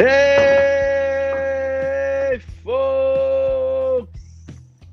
[0.00, 0.06] Hey,
[2.62, 4.12] folks!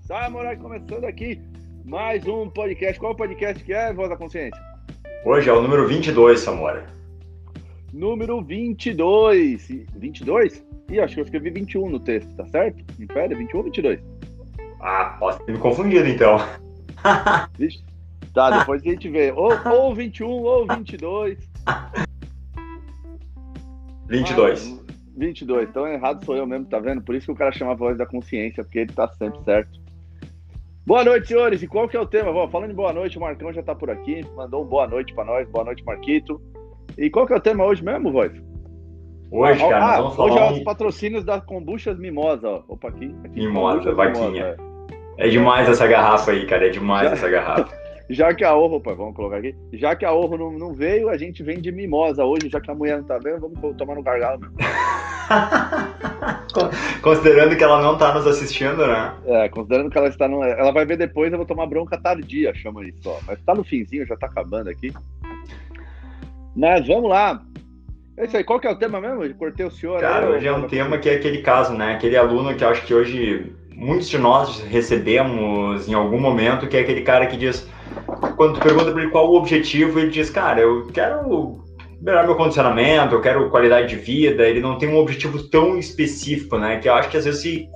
[0.01, 1.39] Samurai começando aqui
[1.85, 2.99] mais um podcast.
[2.99, 4.59] Qual podcast que é, Voz da Consciência?
[5.23, 6.83] Hoje é o número 22, Samurai.
[7.93, 9.67] Número 22.
[9.95, 10.65] 22?
[10.89, 12.83] Ih, acho que eu escrevi 21 no texto, tá certo?
[12.97, 13.99] Me pera, 21 ou 22?
[14.81, 16.37] Ah, posso ter me confundido então.
[17.59, 17.83] Vixe.
[18.33, 19.31] Tá, depois a gente vê.
[19.31, 21.37] Ou, ou 21 ou 22.
[24.09, 24.79] 22.
[24.79, 24.84] Ah,
[25.15, 25.69] 22.
[25.69, 27.01] Então errado sou eu mesmo, tá vendo?
[27.01, 29.79] Por isso que o cara chama a voz da consciência, porque ele tá sempre certo.
[30.85, 31.63] Boa noite, senhores.
[31.63, 32.31] E qual que é o tema?
[32.31, 34.23] Bom, falando em boa noite, o Marcão já tá por aqui.
[34.35, 35.49] Mandou um boa noite para nós.
[35.49, 36.39] Boa noite, Marquito.
[36.97, 38.31] E qual que é o tema hoje mesmo, voz?
[39.31, 42.63] Hoje, cara, ah, nós vamos hoje falar é os patrocínios da Kombuchas Mimosa, ó.
[42.67, 43.13] Opa, aqui.
[43.23, 44.55] aqui Mimosa, vaquinha.
[44.57, 44.57] Mimosa,
[45.17, 46.67] É demais essa garrafa aí, cara.
[46.67, 47.75] É demais Já- essa garrafa.
[48.09, 49.55] Já que a Orro, opa, vamos colocar aqui.
[49.73, 52.69] Já que a Orro não, não veio, a gente vem de Mimosa hoje, já que
[52.69, 54.55] a mulher não tá vendo, vamos tomar no gargalo mesmo.
[57.01, 59.11] Considerando que ela não tá nos assistindo, né?
[59.25, 60.43] É, considerando que ela está no.
[60.43, 63.17] Ela vai ver depois, eu vou tomar bronca tardia, chama isso, ó.
[63.27, 64.93] Mas tá no finzinho, já tá acabando aqui.
[66.55, 67.41] Mas vamos lá.
[68.17, 69.25] É isso aí, qual que é o tema mesmo?
[69.25, 71.95] Eu cortei o senhor Cara, aí, hoje é um tema que é aquele caso, né?
[71.95, 76.77] Aquele aluno que eu acho que hoje muitos de nós recebemos em algum momento, que
[76.77, 77.69] é aquele cara que diz,
[78.37, 81.63] quando tu pergunta pra ele qual o objetivo, ele diz, cara, eu quero
[82.01, 86.57] melhorar meu condicionamento, eu quero qualidade de vida, ele não tem um objetivo tão específico,
[86.57, 86.79] né?
[86.79, 87.69] Que eu acho que às vezes se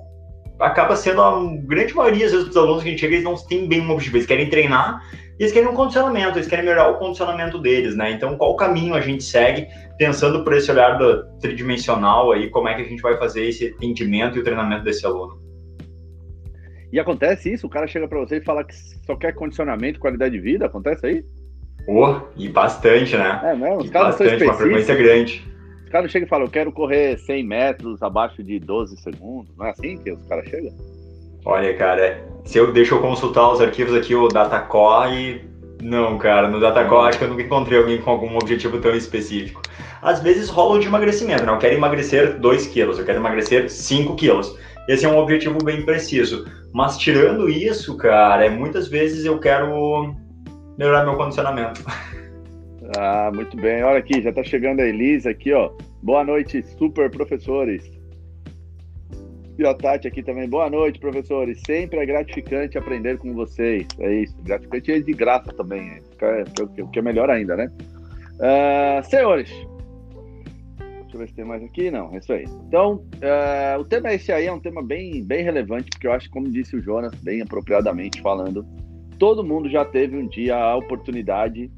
[0.60, 3.36] acaba sendo a grande maioria às vezes, dos alunos que a gente chega, eles não
[3.36, 5.02] têm bem um objetivo, eles querem treinar
[5.40, 8.12] e eles querem um condicionamento, eles querem melhorar o condicionamento deles, né?
[8.12, 10.98] Então, qual caminho a gente segue pensando por esse olhar
[11.40, 15.06] tridimensional aí, como é que a gente vai fazer esse atendimento e o treinamento desse
[15.06, 15.49] aluno?
[16.92, 17.68] E acontece isso?
[17.68, 18.74] O cara chega pra você e fala que
[19.06, 20.66] só quer condicionamento, qualidade de vida?
[20.66, 21.24] Acontece aí?
[21.88, 23.40] Oh, e bastante, né?
[23.44, 23.78] É mesmo?
[23.78, 25.48] Os caras são bastante, uma frequência grande.
[25.86, 29.56] Os caras chegam e falam, eu quero correr 100 metros abaixo de 12 segundos.
[29.58, 30.72] Não é assim que os caras chegam?
[31.46, 35.42] Olha, cara, se eu deixo eu consultar os arquivos aqui, o Datacore,
[35.82, 39.62] não, cara, no Datacore acho que eu nunca encontrei alguém com algum objetivo tão específico.
[40.02, 41.52] Às vezes rola o de emagrecimento, né?
[41.52, 44.56] Eu quero emagrecer 2 quilos, eu quero emagrecer 5 quilos.
[44.88, 46.46] Esse é um objetivo bem preciso.
[46.74, 50.16] Mas tirando isso, cara, é, muitas vezes eu quero
[50.78, 51.84] melhorar meu condicionamento.
[52.98, 53.84] Ah, muito bem.
[53.84, 55.72] Olha aqui, já tá chegando a Elisa aqui, ó.
[56.02, 57.90] Boa noite, super professores.
[59.58, 60.48] E a Tati aqui também.
[60.48, 61.60] Boa noite, professores.
[61.66, 63.86] Sempre é gratificante aprender com vocês.
[64.00, 64.36] É isso.
[64.44, 65.82] Gratificante e de graça também.
[65.90, 66.02] é.
[66.10, 66.44] Fica-
[66.74, 67.70] que é O que é melhor ainda, né?
[68.40, 69.52] Ah, senhores.
[71.10, 71.90] Deixa eu ver se tem mais aqui.
[71.90, 72.46] Não, é isso aí.
[72.68, 76.30] Então, ah, o tema esse aí é um tema bem, bem relevante, porque eu acho,
[76.30, 78.64] como disse o Jonas, bem apropriadamente falando,
[79.18, 81.72] todo mundo já teve um dia a oportunidade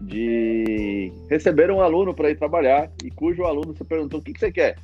[0.00, 4.40] de receber um aluno para ir trabalhar e cujo aluno você perguntou o que, que
[4.40, 4.76] você quer.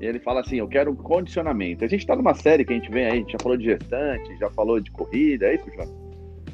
[0.00, 1.84] E ele fala assim: Eu quero um condicionamento.
[1.84, 3.64] A gente está numa série que a gente vem aí, a gente já falou de
[3.64, 6.09] gestante, já falou de corrida, é isso, João?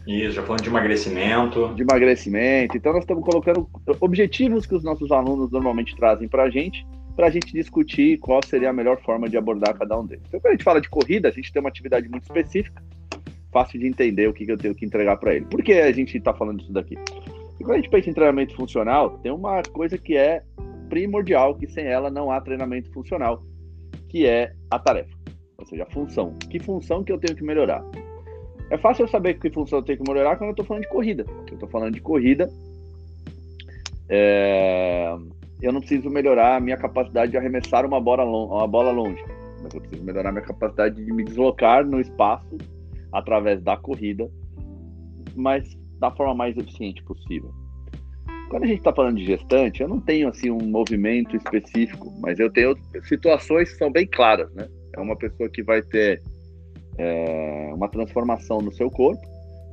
[0.07, 1.75] Isso, já falando de emagrecimento.
[1.75, 2.77] De emagrecimento.
[2.77, 3.69] Então, nós estamos colocando
[4.01, 6.87] objetivos que os nossos alunos normalmente trazem para a gente,
[7.17, 10.25] para a gente discutir qual seria a melhor forma de abordar cada um deles.
[10.29, 12.81] Então, quando a gente fala de corrida, a gente tem uma atividade muito específica,
[13.53, 15.47] fácil de entender o que, que eu tenho que entregar para ele.
[15.47, 16.97] Por que a gente está falando disso daqui?
[17.59, 20.43] E quando a gente pensa em treinamento funcional, tem uma coisa que é
[20.89, 23.43] primordial, que sem ela não há treinamento funcional,
[24.09, 25.17] que é a tarefa,
[25.59, 26.35] ou seja, a função.
[26.51, 27.83] Que função que eu tenho que melhorar?
[28.71, 30.89] É fácil eu saber que função eu tenho que melhorar quando eu estou falando de
[30.89, 31.25] corrida.
[31.49, 32.51] Eu estou falando de corrida,
[34.09, 35.17] é,
[35.61, 39.23] eu não preciso melhorar a minha capacidade de arremessar uma bola, uma bola longe,
[39.63, 42.57] mas eu preciso melhorar a minha capacidade de me deslocar no espaço
[43.13, 44.29] através da corrida,
[45.35, 47.51] mas da forma mais eficiente possível.
[48.49, 52.39] Quando a gente está falando de gestante, eu não tenho assim um movimento específico, mas
[52.39, 54.69] eu tenho situações que são bem claras, né?
[54.95, 56.23] É uma pessoa que vai ter
[56.99, 59.23] é, uma transformação no seu corpo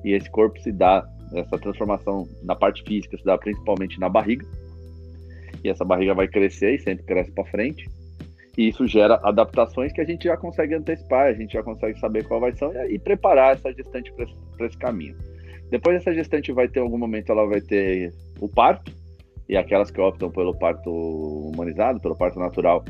[0.04, 4.46] e esse corpo se dá essa transformação na parte física se dá principalmente na barriga
[5.64, 7.90] e essa barriga vai crescer e sempre cresce para frente
[8.58, 12.24] e isso gera adaptações que a gente já consegue antecipar, a gente já consegue saber
[12.28, 15.16] qual vai ser e preparar essa gestante para esse caminho.
[15.72, 18.92] Depois essa gestante vai ter em algum momento ela vai ter o parto
[19.50, 22.84] e aquelas que optam pelo parto humanizado, pelo parto natural,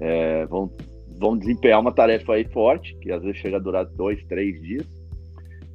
[0.00, 0.70] é, vão
[1.22, 4.84] vão desempenhar uma tarefa aí forte, que às vezes chega a durar dois, três dias.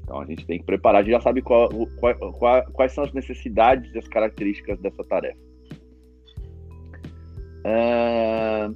[0.04, 3.04] Então a gente tem que preparar, a gente já sabe qual, qual- qual- quais são
[3.06, 5.40] as necessidades e as características dessa tarefa.
[7.66, 8.70] Ah,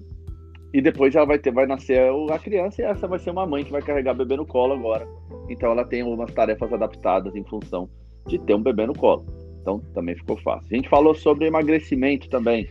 [0.73, 1.99] e depois ela vai ter, vai nascer
[2.31, 4.73] a criança e essa vai ser uma mãe que vai carregar o bebê no colo
[4.73, 5.05] agora.
[5.49, 7.89] Então ela tem algumas tarefas adaptadas em função
[8.27, 9.25] de ter um bebê no colo.
[9.61, 10.67] Então também ficou fácil.
[10.71, 12.67] A gente falou sobre emagrecimento também.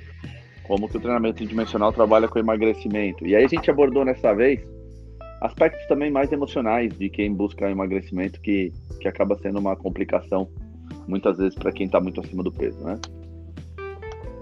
[0.71, 3.27] Como que o treinamento tridimensional trabalha com emagrecimento.
[3.27, 4.61] E aí a gente abordou nessa vez
[5.41, 10.49] aspectos também mais emocionais de quem busca emagrecimento, que, que acaba sendo uma complicação
[11.09, 13.01] muitas vezes para quem está muito acima do peso, né?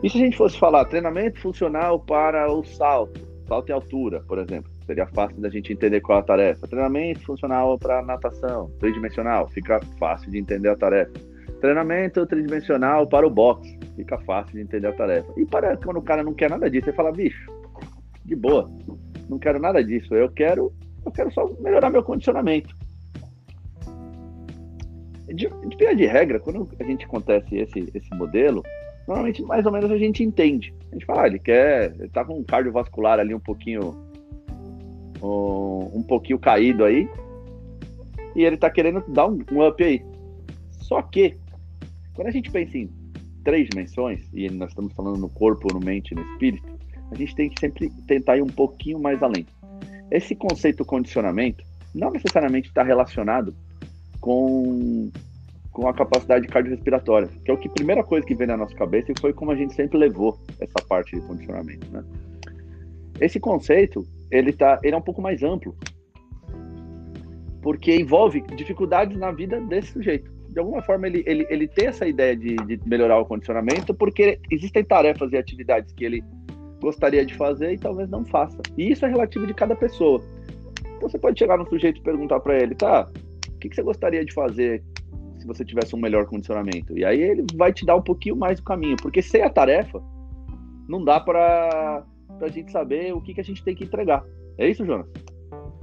[0.03, 4.39] E se a gente fosse falar treinamento funcional para o salto, salto em altura, por
[4.39, 6.69] exemplo, seria fácil da gente entender qual é a tarefa.
[6.69, 11.13] Treinamento funcional para natação, tridimensional, fica fácil de entender a tarefa.
[11.61, 15.33] Treinamento tridimensional para o boxe, fica fácil de entender a tarefa.
[15.37, 17.51] E para quando o cara não quer nada disso, ele fala, bicho,
[18.25, 18.71] de boa,
[19.29, 20.73] não quero nada disso, eu quero,
[21.05, 22.75] eu quero só melhorar meu condicionamento.
[25.27, 28.63] De, de, de regra, quando a gente acontece esse, esse modelo,
[29.07, 30.73] normalmente mais ou menos a gente entende.
[30.91, 33.95] A gente fala, ah, ele quer, ele tá com um cardiovascular ali um pouquinho
[35.21, 37.09] um, um pouquinho caído aí,
[38.35, 40.03] e ele tá querendo dar um, um up aí.
[40.71, 41.37] Só que
[42.19, 42.91] quando a gente pensa em
[43.45, 46.67] três dimensões, e nós estamos falando no corpo, no mente, no espírito,
[47.13, 49.47] a gente tem que sempre tentar ir um pouquinho mais além.
[50.11, 53.55] Esse conceito condicionamento não necessariamente está relacionado
[54.21, 55.13] com
[55.71, 59.13] com a capacidade cardiorrespiratória, que é o que primeira coisa que vem na nossa cabeça
[59.13, 62.03] e foi como a gente sempre levou essa parte de condicionamento, né?
[63.21, 65.77] Esse conceito, ele tá, ele é um pouco mais amplo,
[67.63, 70.38] porque envolve dificuldades na vida desse sujeito.
[70.59, 74.41] De alguma forma, ele, ele, ele tem essa ideia de, de melhorar o condicionamento, porque
[74.51, 76.21] existem tarefas e atividades que ele
[76.83, 78.59] gostaria de fazer e talvez não faça.
[78.77, 80.21] E isso é relativo de cada pessoa.
[80.97, 83.09] Então, você pode chegar no sujeito e perguntar para ele, tá,
[83.49, 84.83] o que, que você gostaria de fazer
[85.39, 86.99] se você tivesse um melhor condicionamento.
[86.99, 90.03] E aí ele vai te dar um pouquinho mais do caminho, porque sem a tarefa,
[90.89, 92.05] não dá para
[92.41, 94.25] a gente saber o que, que a gente tem que entregar.
[94.59, 95.07] É isso, Jonas?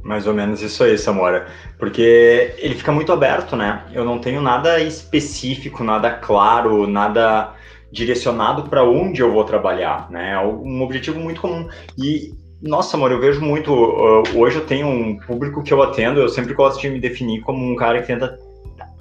[0.06, 1.48] Mais ou menos isso aí, Samora.
[1.80, 3.86] Porque ele fica muito aberto, né?
[3.92, 7.56] Eu não tenho nada específico, nada claro, nada
[7.92, 10.34] direcionado para onde eu vou trabalhar, né?
[10.34, 11.68] É um objetivo muito comum.
[11.98, 13.74] E nossa, amor, eu vejo muito.
[13.74, 17.42] Uh, hoje eu tenho um público que eu atendo, eu sempre gosto de me definir
[17.42, 18.38] como um cara que tenta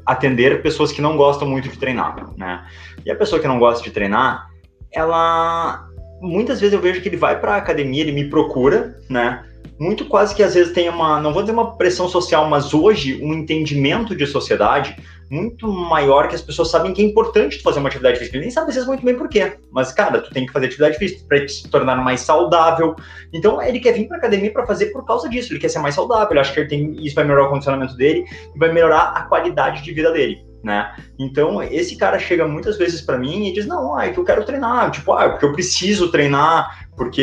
[0.06, 2.66] atender pessoas que não gostam muito de treinar, né?
[3.04, 4.48] E a pessoa que não gosta de treinar,
[4.90, 5.86] ela
[6.22, 9.44] muitas vezes eu vejo que ele vai para academia, ele me procura, né?
[9.78, 13.20] Muito quase que às vezes tem uma, não vou dizer uma pressão social, mas hoje
[13.22, 14.96] um entendimento de sociedade
[15.30, 18.38] muito maior que as pessoas sabem que é importante fazer uma atividade física.
[18.38, 19.56] Nem sabe às vezes muito bem por quê.
[19.72, 22.94] Mas, cara, tu tem que fazer atividade física para te tornar mais saudável.
[23.32, 25.52] Então, ele quer vir para academia para fazer por causa disso.
[25.52, 26.28] Ele quer ser mais saudável.
[26.30, 28.24] Ele acha que ele tem, isso vai melhorar o condicionamento dele
[28.54, 30.96] e vai melhorar a qualidade de vida dele né?
[31.18, 34.24] Então, esse cara chega muitas vezes para mim e diz: Não, ah, é que eu
[34.24, 34.90] quero treinar.
[34.90, 36.88] Tipo, ah, é porque eu preciso treinar.
[36.96, 37.20] Porque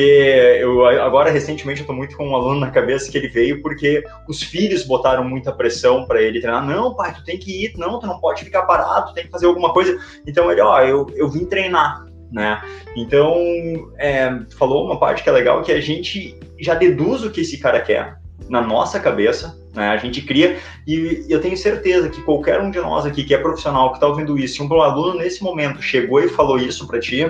[0.60, 4.04] eu agora, recentemente, eu tô muito com um aluno na cabeça que ele veio porque
[4.28, 6.64] os filhos botaram muita pressão para ele treinar.
[6.64, 9.32] Não, pai, tu tem que ir, não, tu não pode ficar parado, tu tem que
[9.32, 9.98] fazer alguma coisa.
[10.28, 12.06] Então, ele, ó, eu, eu vim treinar.
[12.32, 12.62] Né?
[12.96, 13.36] Então,
[13.98, 17.58] é, falou uma parte que é legal que a gente já deduz o que esse
[17.58, 19.90] cara quer na nossa cabeça, né?
[19.90, 23.38] A gente cria, e eu tenho certeza que qualquer um de nós aqui que é
[23.38, 27.00] profissional, que está ouvindo isso, se um aluno nesse momento chegou e falou isso para
[27.00, 27.26] ti,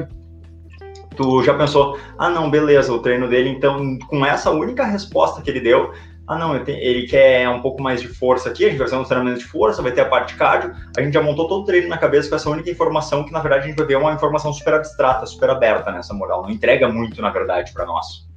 [1.16, 5.50] tu já pensou, ah, não, beleza, o treino dele, então, com essa única resposta que
[5.50, 5.92] ele deu,
[6.28, 9.06] ah, não, ele quer um pouco mais de força aqui, a gente vai fazer um
[9.06, 11.66] treinamento de força, vai ter a parte de cardio, a gente já montou todo o
[11.66, 14.14] treino na cabeça com essa única informação, que na verdade a gente vai ver uma
[14.14, 18.31] informação super abstrata, super aberta nessa moral, não entrega muito, na verdade, para nós.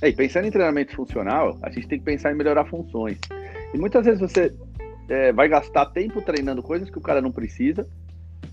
[0.00, 3.18] É, e pensando em treinamento funcional, a gente tem que pensar em melhorar funções.
[3.72, 4.54] E muitas vezes você
[5.08, 7.86] é, vai gastar tempo treinando coisas que o cara não precisa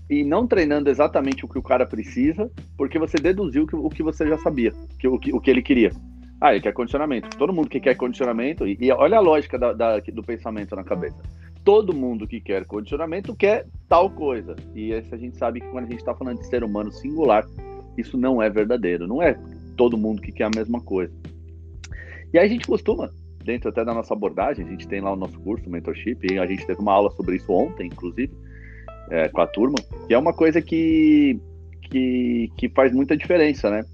[0.08, 4.26] e não treinando exatamente o que o cara precisa, porque você deduziu o que você
[4.26, 5.92] já sabia, que, o, que, o que ele queria.
[6.40, 7.36] Ah, ele quer condicionamento.
[7.36, 10.84] Todo mundo que quer condicionamento, e, e olha a lógica da, da, do pensamento na
[10.84, 11.16] cabeça.
[11.64, 14.54] Todo mundo que quer condicionamento quer tal coisa.
[14.74, 17.46] E a gente sabe que quando a gente está falando de ser humano singular,
[17.96, 19.06] isso não é verdadeiro.
[19.06, 19.38] Não é
[19.74, 21.14] todo mundo que quer a mesma coisa.
[22.34, 23.12] E aí a gente costuma,
[23.44, 26.44] dentro até da nossa abordagem, a gente tem lá o nosso curso, Mentorship, e a
[26.44, 28.32] gente teve uma aula sobre isso ontem, inclusive,
[29.08, 29.76] é, com a turma,
[30.08, 31.40] que é uma coisa que,
[31.82, 33.84] que, que faz muita diferença, né?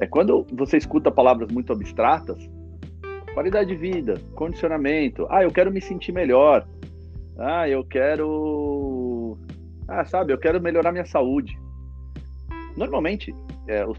[0.00, 2.38] É quando você escuta palavras muito abstratas,
[3.34, 6.66] qualidade de vida, condicionamento, ah, eu quero me sentir melhor,
[7.36, 9.36] ah, eu quero,
[9.86, 11.54] ah, sabe, eu quero melhorar minha saúde.
[12.74, 13.34] Normalmente,
[13.68, 13.98] é, os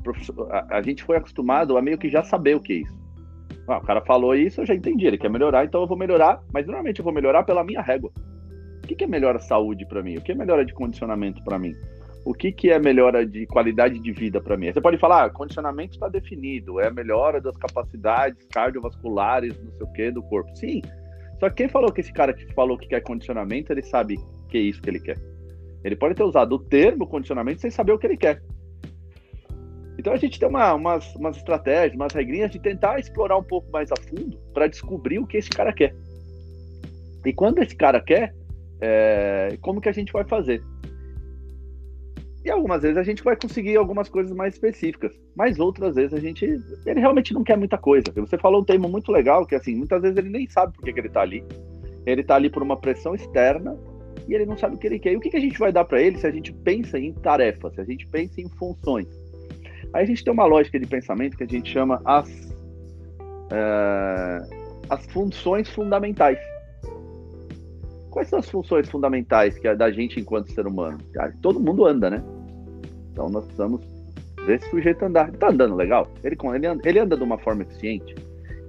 [0.50, 3.03] a, a gente foi acostumado a meio que já saber o que é isso.
[3.68, 5.06] Ah, o cara falou isso, eu já entendi.
[5.06, 6.42] Ele quer melhorar, então eu vou melhorar.
[6.54, 8.12] Mas normalmente eu vou melhorar pela minha régua.
[8.84, 10.18] O que, que é melhora saúde para mim?
[10.18, 11.74] O que é melhora de condicionamento para mim?
[12.26, 14.72] O que, que é melhora de qualidade de vida para mim?
[14.72, 19.86] Você pode falar, ah, condicionamento está definido, é a melhora das capacidades cardiovasculares, não sei
[19.86, 20.56] o que, do corpo.
[20.56, 20.82] Sim.
[21.40, 24.18] Só que quem falou que esse cara que falou que quer condicionamento, ele sabe
[24.48, 25.18] que é isso que ele quer.
[25.84, 28.42] Ele pode ter usado o termo condicionamento sem saber o que ele quer.
[29.98, 33.72] Então a gente tem uma, umas, umas estratégias, umas regrinhas de tentar explorar um pouco
[33.72, 35.96] mais a fundo para descobrir o que esse cara quer.
[37.26, 38.34] E quando esse cara quer,
[38.82, 40.62] é, como que a gente vai fazer?
[42.44, 46.20] E algumas vezes a gente vai conseguir algumas coisas mais específicas, mas outras vezes a
[46.20, 46.44] gente.
[46.86, 48.12] Ele realmente não quer muita coisa.
[48.14, 50.92] Você falou um termo muito legal, que assim, muitas vezes ele nem sabe por que,
[50.92, 51.44] que ele está ali.
[52.06, 53.80] Ele está ali por uma pressão externa
[54.28, 55.14] e ele não sabe o que ele quer.
[55.14, 57.14] E o que, que a gente vai dar para ele se a gente pensa em
[57.14, 59.08] tarefas, se a gente pensa em funções?
[59.94, 62.28] Aí a gente tem uma lógica de pensamento que a gente chama as,
[63.52, 64.40] é,
[64.90, 66.40] as funções fundamentais.
[68.10, 70.98] Quais são as funções fundamentais que é da gente enquanto ser humano?
[71.42, 72.24] Todo mundo anda, né?
[73.12, 73.82] Então nós precisamos
[74.46, 75.30] ver esse sujeito andar.
[75.30, 76.08] Ele tá andando legal?
[76.24, 78.16] Ele, ele, anda, ele anda de uma forma eficiente?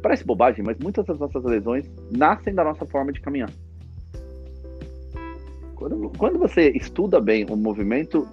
[0.02, 3.50] Parece bobagem, mas muitas das nossas lesões nascem da nossa forma de caminhar.
[5.75, 8.28] Quando, quando você estuda bem o movimento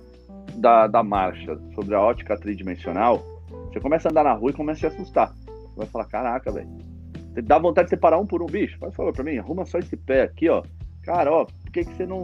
[0.55, 3.23] da, da marcha sobre a ótica tridimensional,
[3.71, 5.33] você começa a andar na rua e começa a se assustar.
[5.45, 6.69] Você vai falar, caraca, velho.
[7.43, 8.77] Dá vontade de separar um por um bicho.
[8.77, 10.63] Faz favor pra mim, arruma só esse pé aqui, ó.
[11.03, 12.21] Cara, ó, por que, que você não.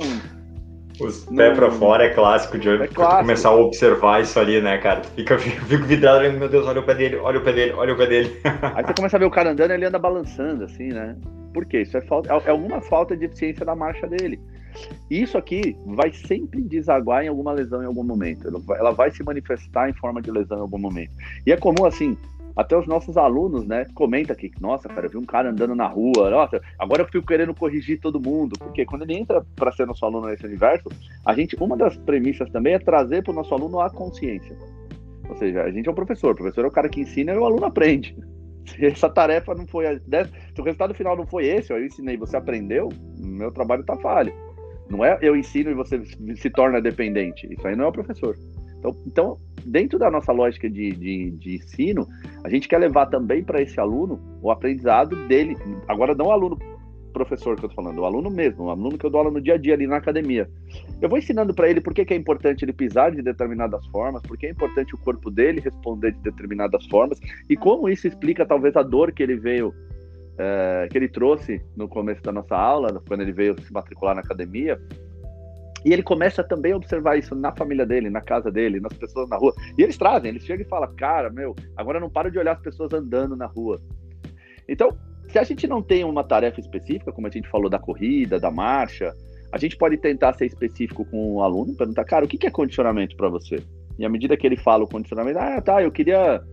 [1.00, 3.22] Os pés pra fora é clássico de é clássico.
[3.22, 5.04] começar a observar isso ali, né, cara?
[5.04, 7.98] Fica, fica vidrado, meu Deus, olha o pé dele, olha o pé dele, olha o
[7.98, 8.39] pé dele.
[8.75, 11.16] Aí você começa a ver o cara andando, ele anda balançando, assim, né?
[11.54, 11.82] Por quê?
[11.82, 14.39] Isso é, falta, é, é alguma falta de eficiência da marcha dele.
[15.10, 18.48] E isso aqui vai sempre desaguar em alguma lesão em algum momento.
[18.48, 21.12] Ela vai se manifestar em forma de lesão em algum momento.
[21.46, 22.18] E é comum, assim,
[22.58, 25.86] até os nossos alunos, né, comenta aqui, nossa, cara, eu vi um cara andando na
[25.86, 29.86] rua, nossa, agora eu fico querendo corrigir todo mundo, porque quando ele entra para ser
[29.86, 30.90] nosso aluno nesse universo,
[31.24, 34.58] a gente, uma das premissas também é trazer para o nosso aluno a consciência.
[35.30, 37.38] Ou seja, a gente é o professor, o professor é o cara que ensina e
[37.38, 38.18] o aluno aprende.
[38.66, 42.36] Se essa tarefa não foi, se o resultado final não foi esse, eu ensinei, você
[42.36, 44.34] aprendeu, meu trabalho está falho.
[44.90, 46.02] Não é eu ensino e você
[46.36, 47.48] se torna dependente.
[47.50, 48.36] Isso aí não é o professor.
[48.80, 52.08] Então, então dentro da nossa lógica de, de, de ensino,
[52.44, 55.56] a gente quer levar também para esse aluno o aprendizado dele.
[55.88, 56.58] Agora, não o aluno
[57.18, 59.42] professor que eu tô falando, o aluno mesmo, o aluno que eu dou aula no
[59.42, 60.48] dia a dia ali na academia.
[61.02, 64.22] Eu vou ensinando para ele por que, que, é importante ele pisar de determinadas formas,
[64.22, 67.20] por que é importante o corpo dele responder de determinadas formas
[67.50, 69.74] e como isso explica talvez a dor que ele veio,
[70.38, 74.22] é, que ele trouxe no começo da nossa aula, quando ele veio se matricular na
[74.22, 74.80] academia,
[75.88, 79.29] e ele começa também a observar isso na família dele, na casa dele, nas pessoas
[79.29, 79.53] na rua.
[79.77, 82.62] E eles trazem, eles chegam e falam, cara, meu, agora não paro de olhar as
[82.62, 83.79] pessoas andando na rua.
[84.67, 84.98] Então,
[85.32, 88.51] se a gente não tem uma tarefa específica, como a gente falou da corrida, da
[88.51, 89.13] marcha,
[89.50, 93.15] a gente pode tentar ser específico com o aluno, perguntar, cara, o que é condicionamento
[93.15, 93.63] para você?
[93.98, 96.44] E à medida que ele fala o condicionamento, ah, tá, eu queria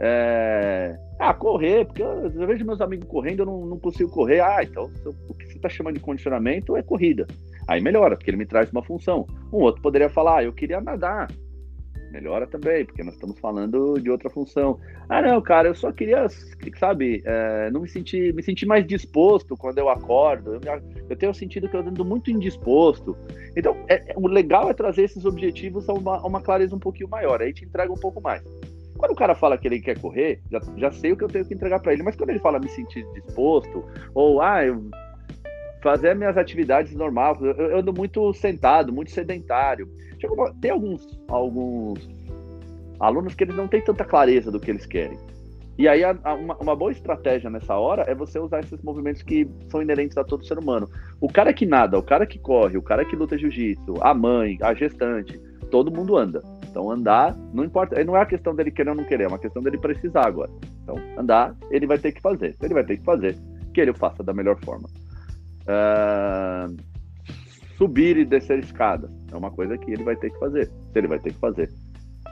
[0.00, 0.98] é...
[1.18, 4.40] Ah, correr, porque eu, eu, vejo meus amigos correndo, eu não, não consigo correr.
[4.40, 4.90] Ah, então
[5.28, 7.26] o que você está chamando de condicionamento é corrida.
[7.66, 9.26] Aí melhora, porque ele me traz uma função.
[9.52, 11.28] Um outro poderia falar, ah, eu queria nadar.
[12.10, 14.78] Melhora também, porque nós estamos falando de outra função.
[15.08, 16.26] Ah, não, cara, eu só queria,
[16.78, 20.54] sabe, é, não me sentir, me sentir mais disposto quando eu acordo.
[20.54, 20.60] Eu,
[21.08, 23.16] eu tenho sentido que eu ando muito indisposto.
[23.56, 27.08] Então, é, o legal é trazer esses objetivos a uma, a uma clareza um pouquinho
[27.08, 27.40] maior.
[27.40, 28.42] Aí te entrega um pouco mais.
[28.98, 31.46] Quando o cara fala que ele quer correr, já, já sei o que eu tenho
[31.46, 32.02] que entregar para ele.
[32.02, 34.90] Mas quando ele fala me sentir disposto, ou ah, eu
[35.82, 37.38] fazer minhas atividades normais.
[37.40, 39.88] Eu, eu ando muito sentado, muito sedentário.
[40.60, 42.08] Tem alguns, alguns
[43.00, 45.18] alunos que eles não têm tanta clareza do que eles querem.
[45.78, 49.22] E aí, a, a, uma, uma, boa estratégia nessa hora é você usar esses movimentos
[49.22, 50.88] que são inerentes a todo ser humano.
[51.20, 54.58] O cara que nada, o cara que corre, o cara que luta jiu-jitsu, a mãe,
[54.60, 56.42] a gestante, todo mundo anda.
[56.70, 59.38] Então, andar, não importa, não é a questão dele querer ou não querer, é uma
[59.38, 60.50] questão dele precisar agora.
[60.82, 62.54] Então, andar, ele vai ter que fazer.
[62.62, 63.36] Ele vai ter que fazer,
[63.74, 64.88] que ele faça da melhor forma.
[65.62, 66.76] Uh,
[67.76, 69.10] subir e descer escada.
[69.32, 70.70] É uma coisa que ele vai ter que fazer.
[70.94, 71.68] Ele vai ter que fazer.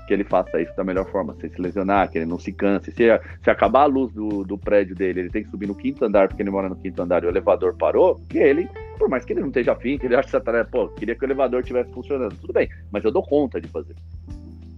[0.07, 2.91] Que ele faça isso da melhor forma, sem se lesionar, que ele não se canse.
[2.91, 3.05] Se,
[3.43, 6.29] se acabar a luz do, do prédio dele, ele tem que subir no quinto andar,
[6.29, 8.69] porque ele mora no quinto andar e o elevador parou, que ele,
[8.99, 11.25] por mais que ele não esteja afim, que ele ache essa tarefa, pô, queria que
[11.25, 12.37] o elevador estivesse funcionando.
[12.41, 13.95] Tudo bem, mas eu dou conta de fazer.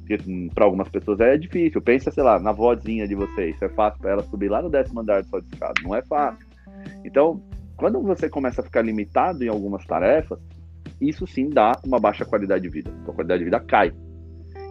[0.01, 1.81] Porque hum, para algumas pessoas é difícil.
[1.81, 3.55] Pensa, sei lá, na vozinha de vocês.
[3.55, 5.75] Isso é fácil para ela subir lá no décimo andar só de escada.
[5.83, 6.47] Não é fácil.
[7.05, 7.41] Então,
[7.83, 10.39] quando você começa a ficar limitado em algumas tarefas,
[11.01, 12.89] isso sim dá uma baixa qualidade de vida.
[13.03, 13.93] Então, a qualidade de vida cai.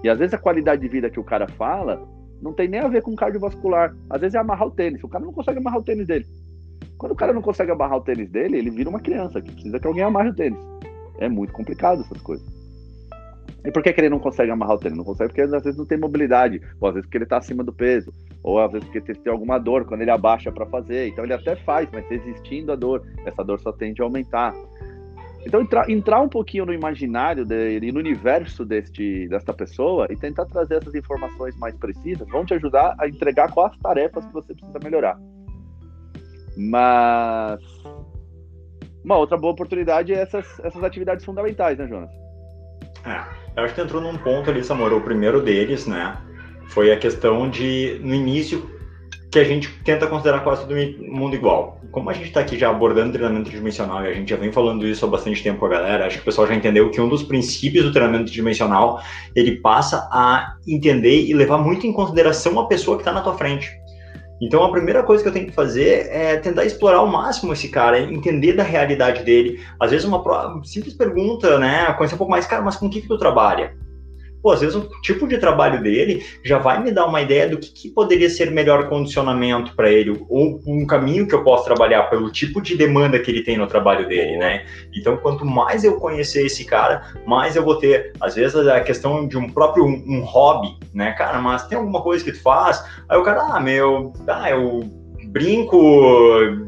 [0.02, 2.02] E às vezes a qualidade de vida que o cara fala
[2.42, 3.94] não tem nem a ver com cardiovascular.
[4.10, 5.04] Às vezes é amarrar o tênis.
[5.04, 6.26] O cara não consegue amarrar o tênis dele.
[6.98, 9.78] Quando o cara não consegue amarrar o tênis dele, ele vira uma criança que precisa
[9.78, 10.60] que alguém amarre o tênis.
[11.20, 12.48] É muito complicado essas coisas.
[13.66, 14.98] E por que, que ele não consegue amarrar o tênis?
[14.98, 17.62] Não consegue porque às vezes não tem mobilidade, ou às vezes porque ele está acima
[17.62, 18.10] do peso,
[18.44, 21.08] ou às vezes porque tem alguma dor quando ele abaixa para fazer.
[21.08, 24.54] Então ele até faz, mas existindo a dor, essa dor só tende a aumentar.
[25.46, 30.46] Então, entrar, entrar um pouquinho no imaginário dele, no universo deste, desta pessoa e tentar
[30.46, 34.80] trazer essas informações mais precisas vão te ajudar a entregar quais tarefas que você precisa
[34.84, 35.20] melhorar.
[36.56, 37.60] Mas
[39.04, 42.12] uma outra boa oportunidade é essas, essas atividades fundamentais, né, Jonas?
[43.04, 43.24] É,
[43.60, 46.16] eu acho que entrou num ponto ali, Samora, o primeiro deles, né,
[46.72, 48.70] foi a questão de, no início,
[49.32, 50.76] que a gente tenta considerar quase todo
[51.10, 51.80] mundo igual.
[51.92, 54.86] Como a gente está aqui já abordando treinamento dimensional e a gente já vem falando
[54.86, 57.08] isso há bastante tempo com a galera, acho que o pessoal já entendeu que um
[57.08, 59.02] dos princípios do treinamento dimensional
[59.34, 63.38] ele passa a entender e levar muito em consideração a pessoa que está na tua
[63.38, 63.72] frente.
[64.42, 67.70] Então a primeira coisa que eu tenho que fazer é tentar explorar ao máximo esse
[67.70, 69.62] cara, entender da realidade dele.
[69.80, 70.22] Às vezes uma
[70.64, 73.76] simples pergunta, né, conhecer um pouco mais, cara, mas com o que, que tu trabalha?
[74.42, 77.58] Pô, às vezes o tipo de trabalho dele já vai me dar uma ideia do
[77.58, 82.04] que, que poderia ser melhor condicionamento para ele, ou um caminho que eu posso trabalhar
[82.04, 84.66] pelo tipo de demanda que ele tem no trabalho dele, né?
[84.94, 89.28] Então, quanto mais eu conhecer esse cara, mais eu vou ter, às vezes, a questão
[89.28, 91.40] de um próprio um, um hobby, né, cara?
[91.40, 92.84] Mas tem alguma coisa que tu faz?
[93.08, 95.01] Aí o cara, ah, meu, ah, eu
[95.32, 95.80] brinco,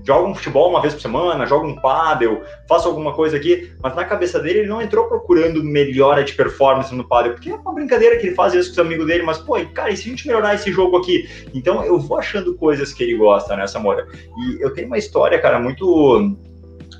[0.06, 3.94] jogo um futebol uma vez por semana, jogo um paddle, faço alguma coisa aqui, mas
[3.94, 7.74] na cabeça dele ele não entrou procurando melhora de performance no paddle, porque é uma
[7.74, 10.12] brincadeira que ele faz isso com os amigos dele, mas pô, cara, e se a
[10.12, 11.28] gente melhorar esse jogo aqui?
[11.54, 14.08] Então eu vou achando coisas que ele gosta, né, Samora?
[14.38, 16.38] E eu tenho uma história, cara, muito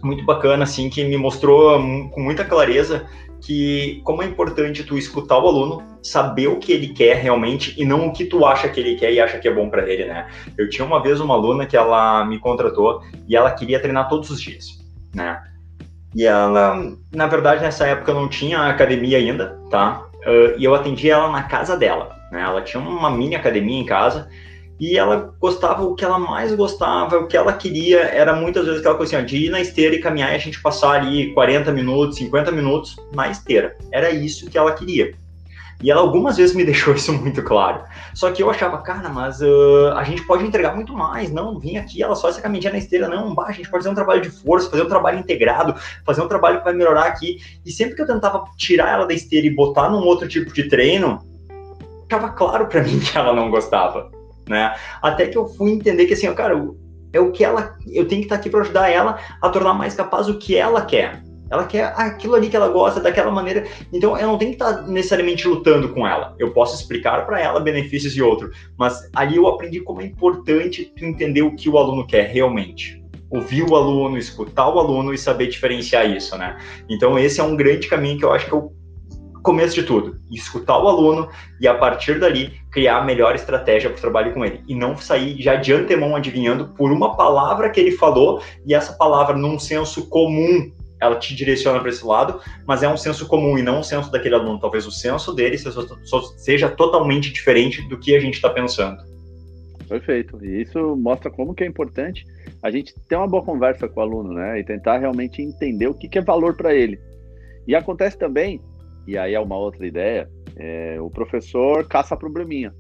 [0.04, 1.80] muito bacana, assim, que me mostrou
[2.10, 3.08] com muita clareza
[3.44, 7.86] que como é importante tu escutar o aluno, saber o que ele quer realmente e
[7.86, 10.06] não o que tu acha que ele quer e acha que é bom para ele,
[10.06, 10.28] né?
[10.58, 14.30] Eu tinha uma vez uma aluna que ela me contratou e ela queria treinar todos
[14.30, 14.80] os dias,
[15.14, 15.42] né?
[16.16, 20.06] E ela, na verdade, nessa época não tinha academia ainda, tá?
[20.26, 22.42] Uh, e eu atendi ela na casa dela, né?
[22.42, 24.30] Ela tinha uma mini academia em casa
[24.80, 28.80] e ela gostava, o que ela mais gostava, o que ela queria, era muitas vezes
[28.80, 31.34] aquela coisa assim, ó, de ir na esteira e caminhar e a gente passar ali
[31.34, 33.78] 40 minutos, 50 minutos na esteira.
[33.92, 35.14] Era isso que ela queria.
[35.82, 37.84] E ela algumas vezes me deixou isso muito claro.
[38.16, 41.32] Só que eu achava, cara, mas uh, a gente pode entregar muito mais.
[41.32, 43.08] Não, vim aqui, ela só essa caminhadinha na esteira.
[43.08, 46.22] Não, bah, a gente pode fazer um trabalho de força, fazer um trabalho integrado, fazer
[46.22, 47.38] um trabalho que vai melhorar aqui.
[47.66, 50.68] E sempre que eu tentava tirar ela da esteira e botar num outro tipo de
[50.68, 51.22] treino,
[52.04, 54.12] ficava claro para mim que ela não gostava
[54.48, 54.76] né?
[55.02, 56.56] Até que eu fui entender que assim, cara,
[57.14, 59.94] é o que ela, eu tenho que estar aqui para ajudar ela a tornar mais
[59.94, 61.22] capaz o que ela quer.
[61.50, 63.68] Ela quer aquilo ali que ela gosta, daquela maneira.
[63.92, 66.36] Então, eu não tenho que estar necessariamente lutando com ela.
[66.40, 68.50] Eu posso explicar para ela benefícios e outro.
[68.76, 73.00] Mas ali eu aprendi como é importante tu entender o que o aluno quer realmente.
[73.30, 76.58] Ouvir o aluno, escutar o aluno e saber diferenciar isso, né?
[76.90, 78.74] Então, esse é um grande caminho que eu acho que eu
[79.44, 81.30] começo de tudo, escutar o aluno
[81.60, 84.98] e a partir dali criar a melhor estratégia para o trabalho com ele e não
[84.98, 89.60] sair já de antemão adivinhando por uma palavra que ele falou e essa palavra num
[89.60, 93.80] senso comum ela te direciona para esse lado, mas é um senso comum e não
[93.80, 94.58] um senso daquele aluno.
[94.58, 95.58] Talvez o senso dele
[96.38, 99.04] seja totalmente diferente do que a gente está pensando.
[99.90, 100.44] Perfeito.
[100.44, 102.26] E isso mostra como que é importante
[102.62, 104.60] a gente ter uma boa conversa com o aluno, né?
[104.60, 106.98] E tentar realmente entender o que, que é valor para ele.
[107.68, 108.62] E acontece também
[109.08, 112.74] e aí é uma outra ideia, é, o professor caça probleminha.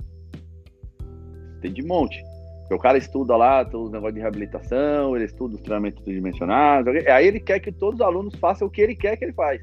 [1.61, 2.21] Tem de monte.
[2.61, 7.27] Porque o cara estuda lá os negócios de reabilitação, ele estuda os treinamentos tridimensionais, aí
[7.27, 9.61] ele quer que todos os alunos façam o que ele quer que ele faz.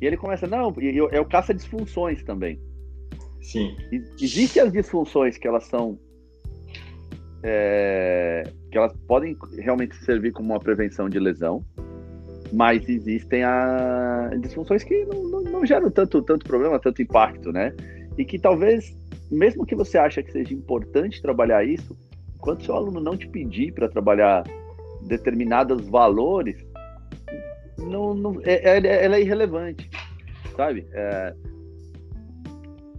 [0.00, 0.74] E ele começa, não,
[1.10, 2.60] é o caça disfunções também.
[3.42, 3.76] Sim.
[4.20, 5.98] Existem as disfunções que elas são.
[7.42, 11.64] É, que elas podem realmente servir como uma prevenção de lesão,
[12.52, 17.74] mas existem a disfunções que não, não, não, geram tanto, tanto problema, tanto impacto, né?
[18.16, 18.96] E que talvez,
[19.30, 21.96] mesmo que você ache que seja importante trabalhar isso,
[22.36, 24.44] enquanto seu aluno não te pedir para trabalhar
[25.02, 26.56] determinados valores,
[27.78, 29.88] não, não, é, é, ela é irrelevante,
[30.56, 30.86] sabe?
[30.92, 31.34] É,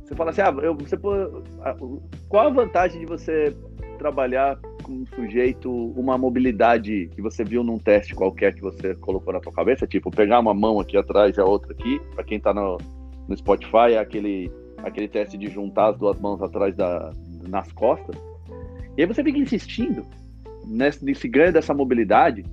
[0.04, 3.56] você fala assim, ah, eu, você qual a vantagem de você
[3.98, 9.32] trabalhar com um sujeito uma mobilidade que você viu num teste qualquer que você colocou
[9.32, 12.40] na tua cabeça, tipo pegar uma mão aqui atrás e a outra aqui, para quem
[12.40, 12.80] está no,
[13.28, 17.14] no Spotify, é aquele, aquele teste de juntar as duas mãos atrás da,
[17.48, 18.16] nas costas.
[18.98, 20.04] E aí você fica insistindo
[20.66, 22.44] nesse, nesse ganho dessa mobilidade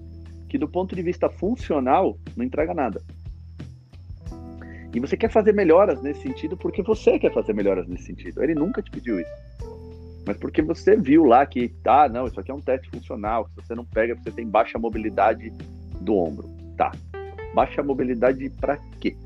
[0.47, 3.01] que do ponto de vista funcional não entrega nada.
[4.95, 8.43] E você quer fazer melhoras nesse sentido porque você quer fazer melhoras nesse sentido.
[8.43, 9.57] Ele nunca te pediu isso
[10.27, 13.65] mas porque você viu lá que, tá, não, isso aqui é um teste funcional, se
[13.65, 15.53] você não pega, você tem baixa mobilidade
[16.01, 16.49] do ombro.
[16.77, 16.91] Tá.
[17.55, 19.17] Baixa mobilidade para quê?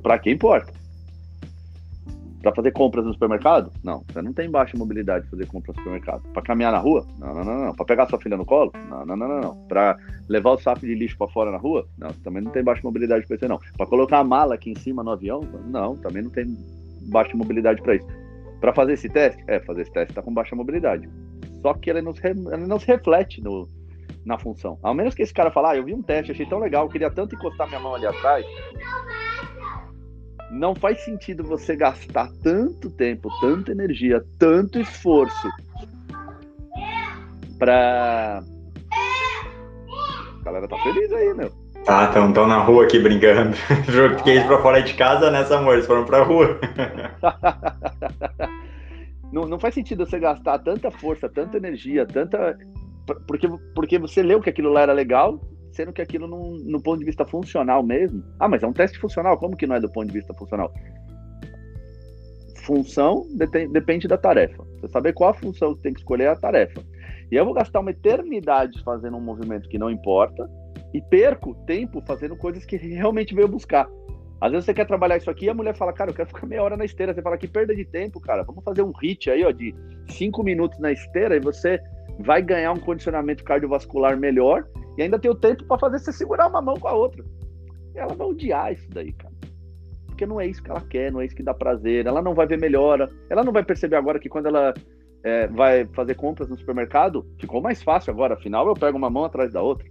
[0.00, 0.72] Para que importa.
[2.40, 3.70] Para fazer compras no supermercado?
[3.84, 6.22] Não, você não tem baixa mobilidade para fazer compras no supermercado.
[6.32, 7.06] Para caminhar na rua?
[7.18, 7.74] Não, não, não, não.
[7.74, 8.72] Para pegar sua filha no colo?
[8.88, 9.40] Não, não, não, não.
[9.40, 9.56] não.
[9.68, 9.96] Para
[10.28, 11.86] levar o saco de lixo para fora na rua?
[11.98, 13.60] Não, também não tem baixa mobilidade para isso, não.
[13.76, 15.40] Para colocar a mala aqui em cima no avião?
[15.66, 16.46] Não, também não tem
[17.02, 18.21] baixa mobilidade para isso.
[18.62, 19.44] Para fazer esse teste?
[19.46, 21.06] É, fazer esse teste está com baixa mobilidade.
[21.60, 23.68] Só que ele não se, ele não se reflete no,
[24.24, 24.78] na função.
[24.82, 27.10] Ao menos que esse cara falar, ah, eu vi um teste, achei tão legal, queria
[27.10, 28.46] tanto encostar minha mão ali atrás
[30.52, 35.48] não faz sentido você gastar tanto tempo, tanta energia, tanto esforço
[37.58, 38.42] pra.
[40.40, 41.61] A galera tá feliz aí, meu.
[41.84, 43.56] Tá, estão tão na rua aqui brincando.
[43.90, 45.74] Joguei eles pra fora de casa, nessa amor?
[45.74, 46.60] Eles foram pra rua.
[49.32, 52.56] não, não faz sentido você gastar tanta força, tanta energia, tanta.
[53.26, 55.40] Porque, porque você leu que aquilo lá era legal,
[55.72, 58.22] sendo que aquilo, não, no ponto de vista funcional mesmo.
[58.38, 60.72] Ah, mas é um teste funcional, como que não é do ponto de vista funcional?
[62.64, 63.26] Função
[63.72, 64.62] depende da tarefa.
[64.80, 66.80] Você saber qual a função que tem que escolher é a tarefa.
[67.28, 70.48] E eu vou gastar uma eternidade fazendo um movimento que não importa
[70.92, 73.88] e perco tempo fazendo coisas que realmente veio buscar.
[74.40, 76.46] Às vezes você quer trabalhar isso aqui e a mulher fala, cara, eu quero ficar
[76.46, 77.14] meia hora na esteira.
[77.14, 78.42] Você fala que perda de tempo, cara.
[78.42, 79.72] Vamos fazer um hit aí, ó, de
[80.08, 81.80] cinco minutos na esteira e você
[82.18, 84.66] vai ganhar um condicionamento cardiovascular melhor
[84.98, 87.24] e ainda tem o tempo para fazer você segurar uma mão com a outra.
[87.94, 89.32] E ela vai odiar isso daí, cara.
[90.06, 92.06] Porque não é isso que ela quer, não é isso que dá prazer.
[92.06, 93.08] Ela não vai ver melhora.
[93.30, 94.74] Ela não vai perceber agora que quando ela
[95.22, 98.34] é, vai fazer compras no supermercado, ficou mais fácil agora.
[98.34, 99.86] Afinal, eu pego uma mão atrás da outra.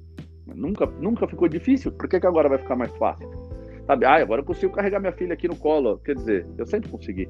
[0.47, 1.91] Nunca, nunca ficou difícil.
[1.91, 3.29] Por que, que agora vai ficar mais fácil?
[3.85, 4.05] Sabe?
[4.05, 5.99] Ah, agora eu consigo carregar minha filha aqui no colo.
[5.99, 7.29] Quer dizer, eu sempre consegui.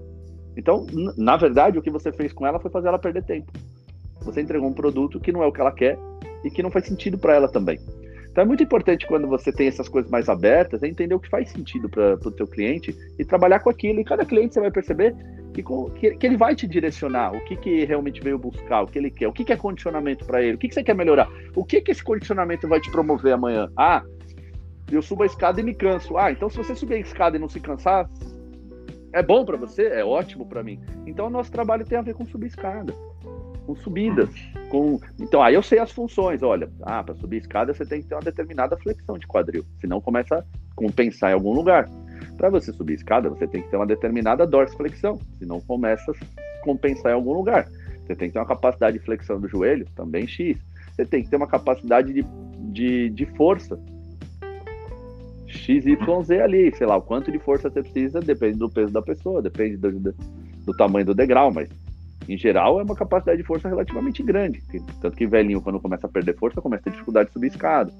[0.55, 0.85] Então,
[1.17, 3.51] na verdade, o que você fez com ela foi fazer ela perder tempo.
[4.21, 5.97] Você entregou um produto que não é o que ela quer
[6.43, 7.79] e que não faz sentido para ela também.
[8.31, 11.29] Então é muito importante quando você tem essas coisas mais abertas, é entender o que
[11.29, 13.99] faz sentido para o teu cliente e trabalhar com aquilo.
[13.99, 15.13] E cada cliente você vai perceber
[15.53, 15.61] que,
[15.99, 19.11] que, que ele vai te direcionar, o que, que realmente veio buscar, o que ele
[19.11, 21.65] quer, o que, que é condicionamento para ele, o que, que você quer melhorar, o
[21.65, 23.69] que, que esse condicionamento vai te promover amanhã.
[23.75, 24.01] Ah,
[24.89, 26.17] eu subo a escada e me canso.
[26.17, 28.09] Ah, então se você subir a escada e não se cansar,
[29.11, 29.87] é bom para você?
[29.87, 30.79] É ótimo para mim.
[31.05, 32.95] Então o nosso trabalho tem a ver com subir escada
[33.65, 34.29] com subidas.
[34.69, 34.99] Com...
[35.19, 36.41] Então, aí eu sei as funções.
[36.41, 40.01] Olha, ah, para subir escada você tem que ter uma determinada flexão de quadril, senão
[40.01, 40.43] começa a
[40.75, 41.89] compensar em algum lugar.
[42.37, 47.11] Para você subir escada, você tem que ter uma determinada dorsiflexão, senão começa a compensar
[47.11, 47.67] em algum lugar.
[48.05, 50.57] Você tem que ter uma capacidade de flexão do joelho, também X.
[50.91, 52.25] Você tem que ter uma capacidade de,
[52.71, 53.79] de, de força,
[55.51, 59.41] XYZ ali, sei lá, o quanto de força você precisa, depende do peso da pessoa,
[59.41, 60.15] depende do, do,
[60.65, 61.69] do tamanho do degrau, mas
[62.27, 64.61] em geral, é uma capacidade de força relativamente grande.
[65.01, 67.91] Tanto que velhinho, quando começa a perder força, começa a ter dificuldade de subir escada.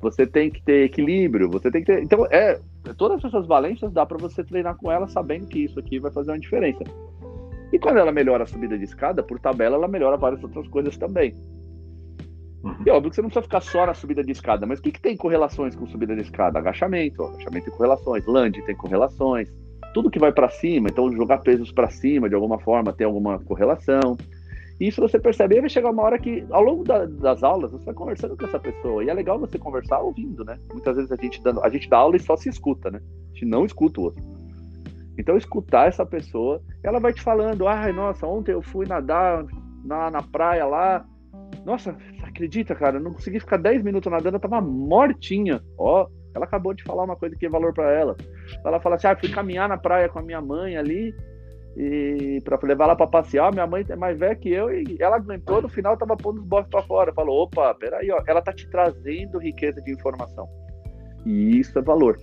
[0.00, 2.02] Você tem que ter equilíbrio, você tem que ter.
[2.02, 2.58] Então, é,
[2.96, 6.32] todas essas valências dá para você treinar com ela sabendo que isso aqui vai fazer
[6.32, 6.82] uma diferença.
[7.72, 10.96] E quando ela melhora a subida de escada, por tabela, ela melhora várias outras coisas
[10.96, 11.34] também.
[12.62, 12.76] Uhum.
[12.86, 14.92] E óbvio que você não precisa ficar só na subida de escada, mas o que,
[14.92, 16.58] que tem correlações com subida de escada?
[16.58, 19.52] Agachamento, ó, agachamento tem correlações, land tem correlações,
[19.92, 23.38] tudo que vai para cima, então jogar pesos para cima de alguma forma tem alguma
[23.38, 24.16] correlação.
[24.80, 27.84] Isso você percebe, aí vai chegar uma hora que, ao longo da, das aulas, você
[27.84, 29.04] vai conversando com essa pessoa.
[29.04, 30.58] E é legal você conversar ouvindo, né?
[30.72, 33.00] Muitas vezes a gente, dando, a gente dá aula e só se escuta, né?
[33.30, 34.24] A gente não escuta o outro.
[35.16, 39.44] Então, escutar essa pessoa, ela vai te falando: ai, nossa, ontem eu fui nadar
[39.84, 41.06] na, na praia lá.
[41.64, 42.98] Nossa, acredita, cara?
[42.98, 45.62] Não consegui ficar 10 minutos nadando, eu tava mortinha.
[45.78, 48.16] Ó, ela acabou de falar uma coisa que é valor para ela.
[48.64, 51.14] Ela fala assim: ah, fui caminhar na praia com a minha mãe ali
[51.76, 53.52] e para levar ela para passear.
[53.52, 55.62] Minha mãe é mais velha que eu e ela aguentou.
[55.62, 57.12] No final, tava pondo os bosses para fora.
[57.12, 58.22] Falou: opa, peraí, ó.
[58.26, 60.48] Ela tá te trazendo riqueza de informação.
[61.24, 62.18] E isso é valor.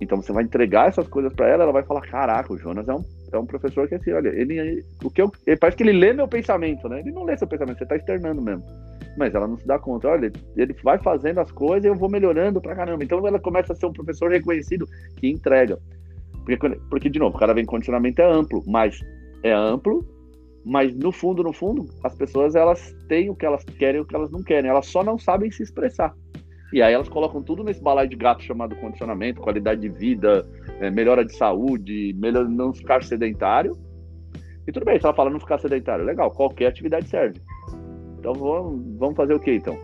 [0.00, 2.94] Então você vai entregar essas coisas para ela, ela vai falar: caraca, o Jonas é
[2.94, 5.92] um, é um professor que assim, olha, ele, o que eu, ele, parece que ele
[5.92, 7.00] lê meu pensamento, né?
[7.00, 8.64] Ele não lê seu pensamento, você tá externando mesmo
[9.16, 10.08] mas ela não se dá conta.
[10.08, 13.04] Olha, ele vai fazendo as coisas e eu vou melhorando pra caramba.
[13.04, 15.78] Então ela começa a ser um professor reconhecido que entrega.
[16.44, 19.00] Porque, porque de novo, o cara vem condicionamento é amplo, mas
[19.42, 20.06] é amplo,
[20.64, 24.04] mas no fundo, no fundo, as pessoas elas têm o que elas querem e o
[24.04, 24.70] que elas não querem.
[24.70, 26.14] Elas só não sabem se expressar.
[26.72, 30.44] E aí elas colocam tudo nesse balaio de gato chamado condicionamento, qualidade de vida,
[30.80, 33.76] é, melhora de saúde, melhor não ficar sedentário.
[34.66, 37.40] E tudo bem, se ela fala não ficar sedentário, legal, qualquer atividade serve.
[38.24, 39.76] Então vamos, fazer o que então?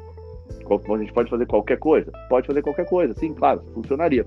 [0.95, 2.11] A gente pode fazer qualquer coisa?
[2.31, 4.27] Pode fazer qualquer coisa, sim, claro, funcionaria.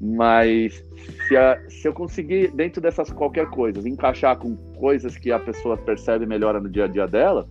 [0.00, 0.82] Mas
[1.28, 5.76] se, a, se eu conseguir, dentro dessas qualquer coisas, encaixar com coisas que a pessoa
[5.76, 7.48] percebe e melhora no dia a dia dela,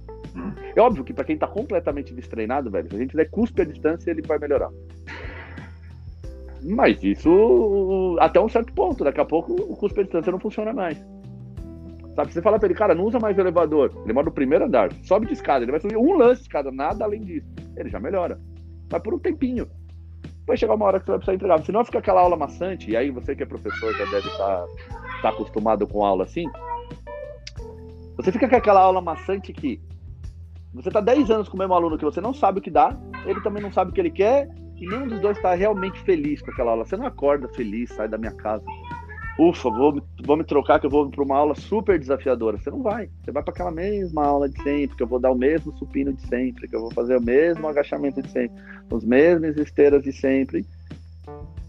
[0.75, 3.65] é óbvio que para quem tá completamente destreinado, velho, se a gente der cuspe a
[3.65, 4.69] distância, ele vai melhorar.
[6.61, 9.03] Mas isso até um certo ponto.
[9.03, 10.97] Daqui a pouco o cuspe à distância não funciona mais.
[12.17, 12.33] Sabe?
[12.33, 13.91] Você fala pra ele, cara, não usa mais o elevador.
[14.03, 15.63] Ele mora no primeiro andar, sobe de escada.
[15.63, 17.47] Ele vai subir um lance de escada, nada além disso.
[17.75, 18.39] Ele já melhora.
[18.91, 19.67] Mas por um tempinho.
[20.47, 21.63] Vai chegar uma hora que você vai precisar entregar.
[21.63, 22.89] Senão fica aquela aula maçante.
[22.89, 24.65] E aí você que é professor já deve estar tá,
[25.21, 26.45] tá acostumado com aula assim.
[28.15, 29.79] Você fica com aquela aula maçante que
[30.73, 32.97] você tá 10 anos com o mesmo aluno que você não sabe o que dá,
[33.25, 36.41] ele também não sabe o que ele quer, e nenhum dos dois está realmente feliz
[36.41, 36.85] com aquela aula.
[36.85, 38.65] Você não acorda feliz, sai da minha casa.
[39.39, 42.57] Ufa, vou, vou me trocar que eu vou para uma aula super desafiadora.
[42.57, 43.07] Você não vai.
[43.23, 46.11] Você vai para aquela mesma aula de sempre, que eu vou dar o mesmo supino
[46.11, 50.11] de sempre, que eu vou fazer o mesmo agachamento de sempre, os mesmos esteiras de
[50.11, 50.65] sempre.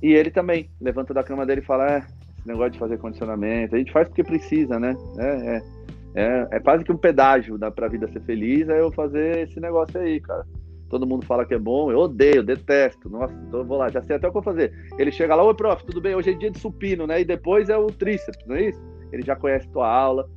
[0.02, 3.74] E ele também levanta da cama dele e fala: é, esse negócio de fazer condicionamento,
[3.74, 4.96] a gente faz porque precisa, né?
[5.18, 5.78] É, é.
[6.14, 9.60] É, é quase que um pedágio para a vida ser feliz, é eu fazer esse
[9.60, 10.44] negócio aí, cara.
[10.88, 13.10] Todo mundo fala que é bom, eu odeio, detesto.
[13.10, 14.72] Nossa, então eu vou lá, já sei até o que eu vou fazer.
[14.98, 16.14] Ele chega lá, oi, prof, tudo bem?
[16.14, 17.20] Hoje é dia de supino, né?
[17.20, 18.80] E depois é o tríceps, não é isso?
[19.12, 20.28] Ele já conhece tua aula.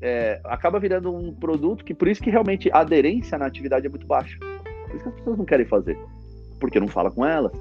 [0.00, 3.90] É, acaba virando um produto que, por isso que realmente a aderência na atividade é
[3.90, 4.38] muito baixa.
[4.38, 5.98] Por isso que as pessoas não querem fazer.
[6.58, 7.52] Porque não fala com elas.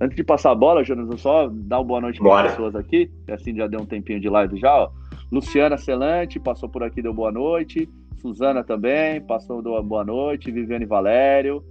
[0.00, 2.76] Antes de passar a bola, Jonas, eu só dar uma boa noite para as pessoas
[2.76, 3.10] aqui.
[3.28, 4.90] Assim já deu um tempinho de live já, ó.
[5.30, 7.88] Luciana Celante passou por aqui, deu boa noite.
[8.20, 10.50] Suzana também passou, deu boa noite.
[10.50, 11.64] Viviane Valério.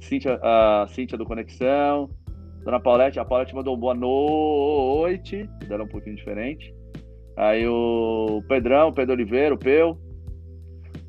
[0.00, 2.08] Cíntia, a Cíntia do Conexão.
[2.64, 5.48] Dona Paulette, a Paulette mandou boa noite.
[5.68, 6.74] Dela um pouquinho diferente.
[7.36, 9.98] Aí o Pedrão, Pedro Oliveira, o Peu.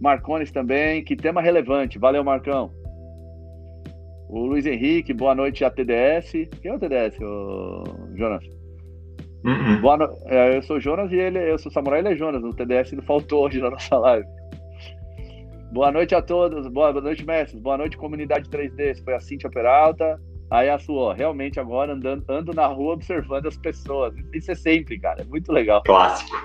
[0.02, 1.04] Marcones também.
[1.04, 2.00] Que tema relevante.
[2.00, 2.72] Valeu, Marcão.
[4.28, 6.32] O Luiz Henrique, boa noite a TDS.
[6.62, 7.84] Quem é o TDS, o
[8.16, 8.44] Jonas?
[9.46, 10.18] Uh Boa no...
[10.26, 12.44] é, eu sou Jonas e ele, eu sou Samurai, ele é Jonas.
[12.44, 14.28] O TDS não faltou hoje na nossa live.
[15.72, 19.04] Boa noite a todos, boa noite, mestres, boa noite, comunidade 3D.
[19.04, 23.58] Foi a Cintia Peralta, aí a sua, realmente agora andando, ando na rua observando as
[23.58, 24.16] pessoas.
[24.34, 25.84] Isso é sempre, cara, é muito legal.
[25.84, 26.36] Clássico.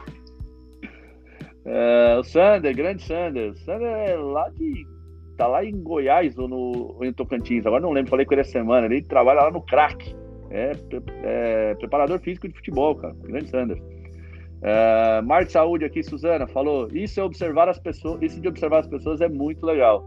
[1.64, 3.52] É, o Sander, grande Sander.
[3.52, 4.86] O Sander é lá de.
[5.38, 8.42] tá lá em Goiás ou no ou em Tocantins, agora não lembro, falei com ele
[8.42, 8.86] essa semana.
[8.86, 10.14] Ele trabalha lá no crack.
[10.50, 10.72] É,
[11.22, 13.14] é, preparador físico de futebol, cara.
[13.22, 13.80] Grande Sanders.
[14.62, 18.80] É, Mar de Saúde aqui, Suzana, falou: Isso é observar as pessoas, isso de observar
[18.80, 20.04] as pessoas é muito legal.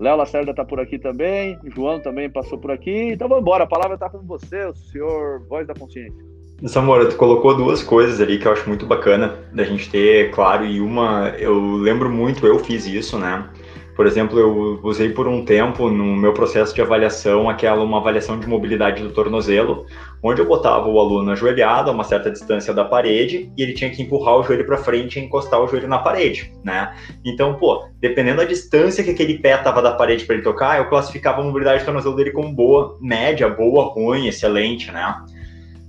[0.00, 3.12] Léo Lacerda tá por aqui também, João também passou por aqui.
[3.12, 6.32] Então vamos embora, a palavra tá com você, o senhor Voz da Consciência.
[6.66, 10.64] Samora, tu colocou duas coisas ali que eu acho muito bacana da gente ter, claro,
[10.64, 13.48] e uma, eu lembro muito, eu fiz isso, né?
[13.94, 18.38] Por exemplo, eu usei por um tempo no meu processo de avaliação aquela uma avaliação
[18.38, 19.86] de mobilidade do tornozelo,
[20.22, 23.90] onde eu botava o aluno ajoelhado a uma certa distância da parede e ele tinha
[23.90, 26.94] que empurrar o joelho para frente e encostar o joelho na parede, né?
[27.24, 30.88] Então, pô, dependendo da distância que aquele pé tava da parede para ele tocar, eu
[30.88, 35.14] classificava a mobilidade do tornozelo dele como boa, média, boa, ruim, excelente, né?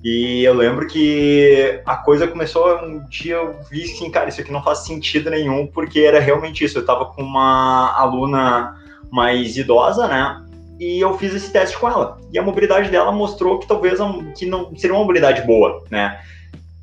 [0.04, 4.52] E eu lembro que a coisa começou, um dia eu vi assim, cara, isso aqui
[4.52, 6.78] não faz sentido nenhum, porque era realmente isso.
[6.78, 8.76] Eu tava com uma aluna
[9.10, 10.44] mais idosa, né?
[10.78, 12.20] E eu fiz esse teste com ela.
[12.34, 14.00] E a mobilidade dela mostrou que talvez
[14.38, 16.20] que não seria uma mobilidade boa, né?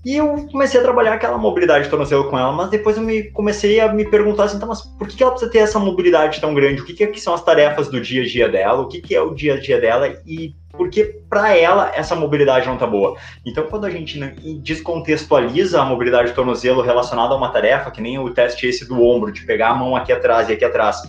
[0.02, 3.24] E eu comecei a trabalhar aquela mobilidade de tornozelo com ela, mas depois eu me,
[3.24, 6.54] comecei a me perguntar assim, tá, mas por que ela precisa ter essa mobilidade tão
[6.54, 6.80] grande?
[6.80, 8.80] O que, que são as tarefas do dia a dia dela?
[8.80, 10.08] O que, que é o dia a dia dela?
[10.26, 13.14] E porque para ela essa mobilidade não tá boa.
[13.44, 14.18] Então, quando a gente
[14.62, 18.98] descontextualiza a mobilidade do tornozelo relacionada a uma tarefa, que nem o teste esse do
[19.04, 21.02] ombro, de pegar a mão aqui atrás e aqui atrás,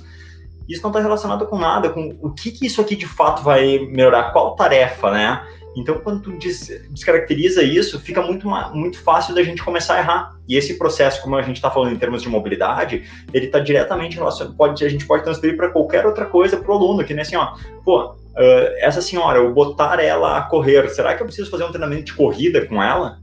[0.68, 3.80] isso não está relacionado com nada, com o que, que isso aqui de fato vai
[3.80, 5.42] melhorar, qual tarefa, né?
[5.74, 10.36] Então, quando tu des descaracteriza isso, fica muito, muito fácil da gente começar a errar.
[10.50, 14.18] E esse processo, como a gente está falando em termos de mobilidade, ele está diretamente
[14.18, 17.22] relacionado, pode, a gente pode transferir para qualquer outra coisa para o aluno, que nem
[17.22, 17.56] assim, ó,
[17.86, 21.70] pô, uh, essa senhora, eu botar ela a correr, será que eu preciso fazer um
[21.70, 23.20] treinamento de corrida com ela?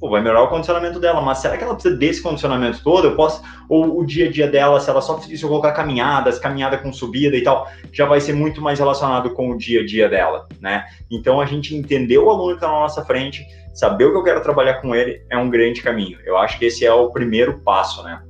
[0.00, 3.08] Pô, vai melhorar o condicionamento dela, mas será que ela precisa desse condicionamento todo?
[3.08, 6.78] Eu posso, ou o dia a dia dela, se ela só eu colocar caminhadas, caminhada
[6.78, 10.08] com subida e tal, já vai ser muito mais relacionado com o dia a dia
[10.08, 10.86] dela, né?
[11.10, 14.24] Então a gente entender o aluno que está na nossa frente, saber o que eu
[14.24, 16.18] quero trabalhar com ele é um grande caminho.
[16.24, 18.22] Eu acho que esse é o primeiro passo, né?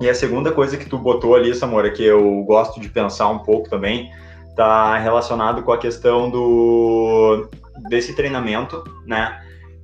[0.00, 3.38] E a segunda coisa que tu botou ali, Samora, que eu gosto de pensar um
[3.40, 4.10] pouco também,
[4.52, 7.48] está relacionado com a questão do
[7.88, 9.40] desse treinamento, né?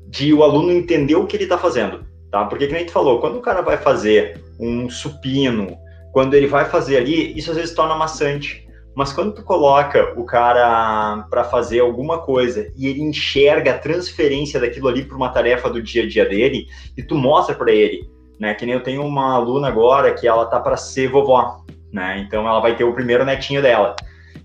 [0.07, 2.45] De o aluno entender o que ele está fazendo, tá?
[2.45, 5.77] Porque que nem tu falou, quando o cara vai fazer um supino,
[6.13, 8.67] quando ele vai fazer ali, isso às vezes torna maçante.
[8.95, 14.59] Mas quando tu coloca o cara para fazer alguma coisa e ele enxerga a transferência
[14.59, 18.11] daquilo ali para uma tarefa do dia a dia dele e tu mostra para ele,
[18.41, 18.55] né?
[18.55, 22.25] Que nem eu tenho uma aluna agora que ela tá para ser vovó, né?
[22.27, 23.95] Então ela vai ter o primeiro netinho dela.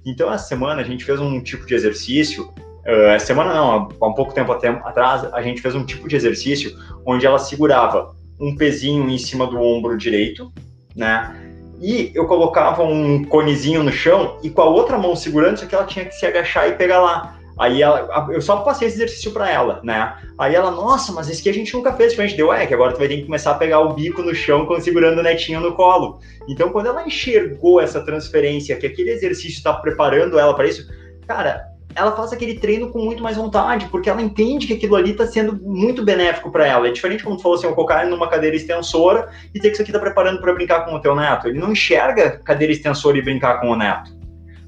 [0.05, 2.49] Então, essa semana a gente fez um tipo de exercício.
[2.85, 6.77] Uh, semana não, há um pouco tempo atrás, a gente fez um tipo de exercício
[7.05, 10.51] onde ela segurava um pezinho em cima do ombro direito,
[10.95, 11.33] né?
[11.79, 15.75] E eu colocava um conezinho no chão e com a outra mão segurando, só que
[15.75, 17.37] ela tinha que se agachar e pegar lá.
[17.57, 20.15] Aí ela, eu só passei esse exercício para ela, né?
[20.37, 22.17] Aí ela, nossa, mas esse que a gente nunca fez.
[22.17, 24.21] A gente deu, é, que agora tu vai ter que começar a pegar o bico
[24.21, 26.19] no chão segurando o netinho no colo.
[26.47, 30.87] Então, quando ela enxergou essa transferência, que aquele exercício está preparando ela para isso,
[31.27, 35.11] cara, ela faz aquele treino com muito mais vontade, porque ela entende que aquilo ali
[35.11, 36.87] está sendo muito benéfico para ela.
[36.87, 39.73] É diferente como tu falou assim, eu colocar ele numa cadeira extensora e ter que
[39.73, 41.47] isso aqui tá preparando para brincar com o teu neto.
[41.47, 44.22] Ele não enxerga cadeira extensora e brincar com o neto.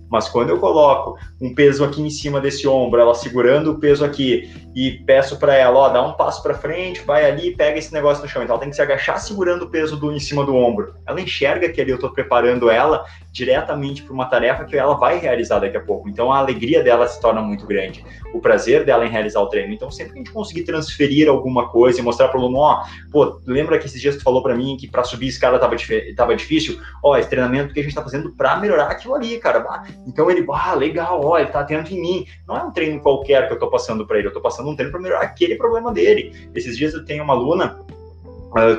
[0.09, 4.05] Mas quando eu coloco um peso aqui em cima desse ombro, ela segurando o peso
[4.05, 7.77] aqui e peço para ela, ó, dá um passo para frente, vai ali e pega
[7.79, 8.43] esse negócio no chão.
[8.43, 10.93] Então ela tem que se agachar segurando o peso do em cima do ombro.
[11.05, 15.19] Ela enxerga que ali eu estou preparando ela diretamente para uma tarefa que ela vai
[15.19, 16.07] realizar daqui a pouco.
[16.07, 19.73] Então a alegria dela se torna muito grande, o prazer dela em realizar o treino.
[19.73, 22.85] Então sempre que a gente conseguir transferir alguma coisa e mostrar para o aluno, ó,
[23.11, 25.75] pô, lembra que esses dias tu falou para mim que para subir escada tava,
[26.15, 26.79] tava difícil?
[27.03, 29.83] Ó, esse treinamento que a gente está fazendo para melhorar aquilo ali, cara.
[30.07, 32.25] Então ele, ah, legal, ó, ele tá atento em mim.
[32.47, 34.75] Não é um treino qualquer que eu tô passando para ele, eu tô passando um
[34.77, 36.49] treino para melhorar aquele problema dele.
[36.55, 37.83] Esses dias eu tenho uma aluna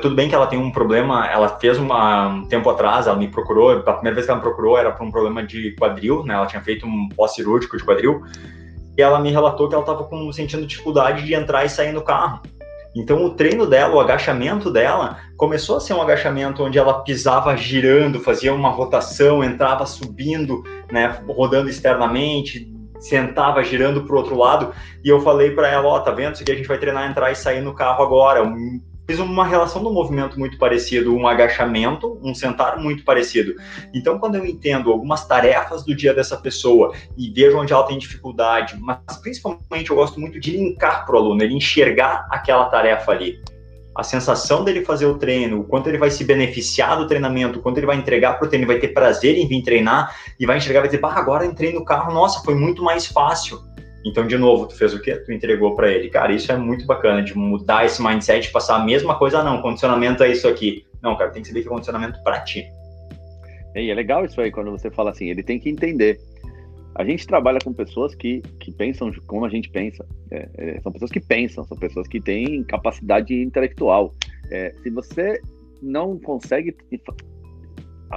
[0.01, 3.27] Tudo bem que ela tem um problema, ela fez uma, um tempo atrás, ela me
[3.27, 6.33] procurou, a primeira vez que ela me procurou era por um problema de quadril, né?
[6.33, 8.23] Ela tinha feito um pós-cirúrgico de quadril,
[8.97, 12.41] e ela me relatou que ela estava sentindo dificuldade de entrar e sair no carro.
[12.95, 17.55] Então o treino dela, o agachamento dela, começou a ser um agachamento onde ela pisava
[17.55, 22.67] girando, fazia uma rotação, entrava subindo, né, rodando externamente,
[22.99, 26.33] sentava girando para o outro lado, e eu falei para ela, ó, oh, tá vendo?
[26.33, 28.43] Isso aqui a gente vai treinar entrar e sair no carro agora,
[29.07, 33.55] fiz uma relação do movimento muito parecido, um agachamento, um sentar muito parecido.
[33.93, 37.97] Então, quando eu entendo algumas tarefas do dia dessa pessoa e vejo onde ela tem
[37.97, 43.13] dificuldade, mas principalmente eu gosto muito de linkar para o aluno, ele enxergar aquela tarefa
[43.13, 43.39] ali.
[43.95, 47.61] A sensação dele fazer o treino, o quanto ele vai se beneficiar do treinamento, o
[47.63, 50.57] quanto ele vai entregar para o treino, vai ter prazer em vir treinar e vai
[50.57, 53.59] enxergar, vai dizer, bah, agora entrei no carro, nossa, foi muito mais fácil
[54.07, 55.15] então, de novo, tu fez o quê?
[55.17, 56.09] Tu entregou para ele.
[56.09, 60.23] Cara, isso é muito bacana, de mudar esse mindset, passar a mesma coisa, não, condicionamento
[60.23, 60.85] é isso aqui.
[61.01, 62.65] Não, cara, tem que saber que é condicionamento para ti.
[63.75, 66.19] E é legal isso aí, quando você fala assim, ele tem que entender.
[66.95, 70.03] A gente trabalha com pessoas que, que pensam como a gente pensa.
[70.31, 74.15] É, é, são pessoas que pensam, são pessoas que têm capacidade intelectual.
[74.49, 75.39] É, se você
[75.81, 76.75] não consegue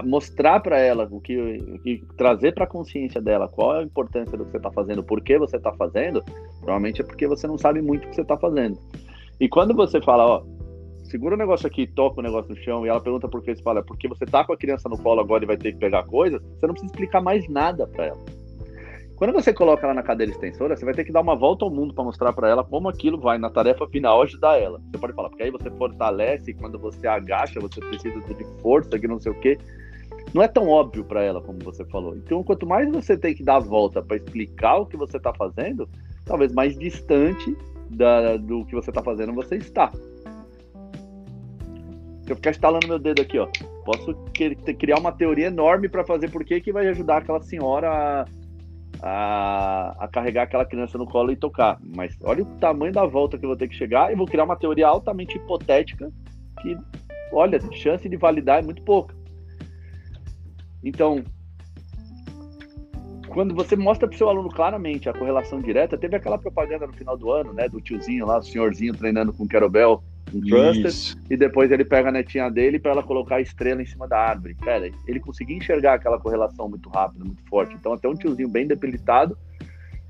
[0.05, 4.37] mostrar para ela o que, que trazer para a consciência dela qual é a importância
[4.37, 6.23] do que você está fazendo, por que você está fazendo,
[6.59, 8.79] provavelmente é porque você não sabe muito o que você está fazendo.
[9.41, 10.43] E quando você fala, ó,
[11.05, 13.63] segura o negócio aqui, toca o negócio no chão, e ela pergunta por que você
[13.63, 15.79] fala, é porque você tá com a criança no colo agora e vai ter que
[15.79, 18.40] pegar coisas, você não precisa explicar mais nada para ela.
[19.21, 21.71] Quando você coloca ela na cadeira extensora, você vai ter que dar uma volta ao
[21.71, 24.81] mundo para mostrar para ela como aquilo vai na tarefa final ajudar ela.
[24.91, 29.07] Você pode falar, porque aí você fortalece, quando você agacha, você precisa de força, que
[29.07, 29.59] não sei o quê
[30.33, 32.17] não é tão óbvio para ela como você falou.
[32.17, 35.35] Então, quanto mais você tem que dar a volta para explicar o que você está
[35.35, 35.87] fazendo,
[36.25, 37.55] talvez mais distante
[37.91, 39.91] da, do que você está fazendo você está.
[42.23, 43.49] Se eu ficar instalando meu dedo aqui, ó,
[43.85, 44.15] posso
[44.79, 48.27] criar uma teoria enorme para fazer por que vai ajudar aquela senhora a,
[49.03, 51.79] a, a, carregar aquela criança no colo e tocar.
[51.95, 54.45] Mas olha o tamanho da volta que eu vou ter que chegar e vou criar
[54.45, 56.11] uma teoria altamente hipotética
[56.61, 56.77] que,
[57.33, 59.15] olha, chance de validar é muito pouca.
[60.83, 61.23] Então,
[63.29, 66.93] quando você mostra para o seu aluno claramente a correlação direta, teve aquela propaganda no
[66.93, 70.03] final do ano, né, do tiozinho lá, o senhorzinho treinando com kettlebell,
[70.35, 73.87] um thruster, e depois ele pega a netinha dele para ela colocar a estrela em
[73.87, 74.55] cima da árvore.
[74.55, 77.75] Cara, ele conseguia enxergar aquela correlação muito rápida, muito forte.
[77.75, 79.37] Então, até um tiozinho bem debilitado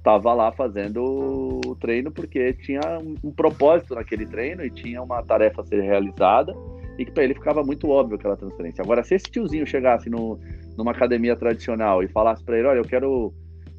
[0.02, 5.22] tava lá fazendo o treino porque tinha um, um propósito naquele treino e tinha uma
[5.22, 6.54] tarefa a ser realizada
[6.98, 8.82] e que para ele ficava muito óbvio aquela transferência.
[8.82, 10.38] Agora, se esse tiozinho chegasse no,
[10.76, 13.32] numa academia tradicional e falasse para ele, olha, eu quero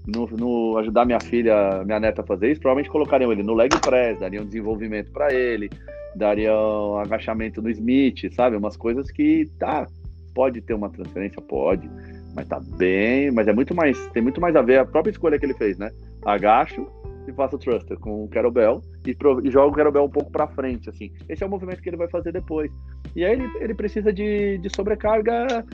[0.07, 3.69] no, no, ajudar minha filha, minha neta a fazer isso, provavelmente colocariam ele no leg
[3.79, 5.69] press, dariam desenvolvimento para ele,
[6.15, 8.55] dariam agachamento no Smith, sabe?
[8.55, 9.87] Umas coisas que, tá,
[10.33, 11.89] pode ter uma transferência, pode,
[12.35, 15.39] mas tá bem, mas é muito mais, tem muito mais a ver a própria escolha
[15.39, 15.91] que ele fez, né?
[16.25, 16.87] Agacho
[17.27, 20.89] e faço thruster com o kettlebell e, e jogo o kettlebell um pouco para frente,
[20.89, 21.11] assim.
[21.29, 22.71] Esse é o movimento que ele vai fazer depois.
[23.15, 25.65] E aí ele, ele precisa de, de sobrecarga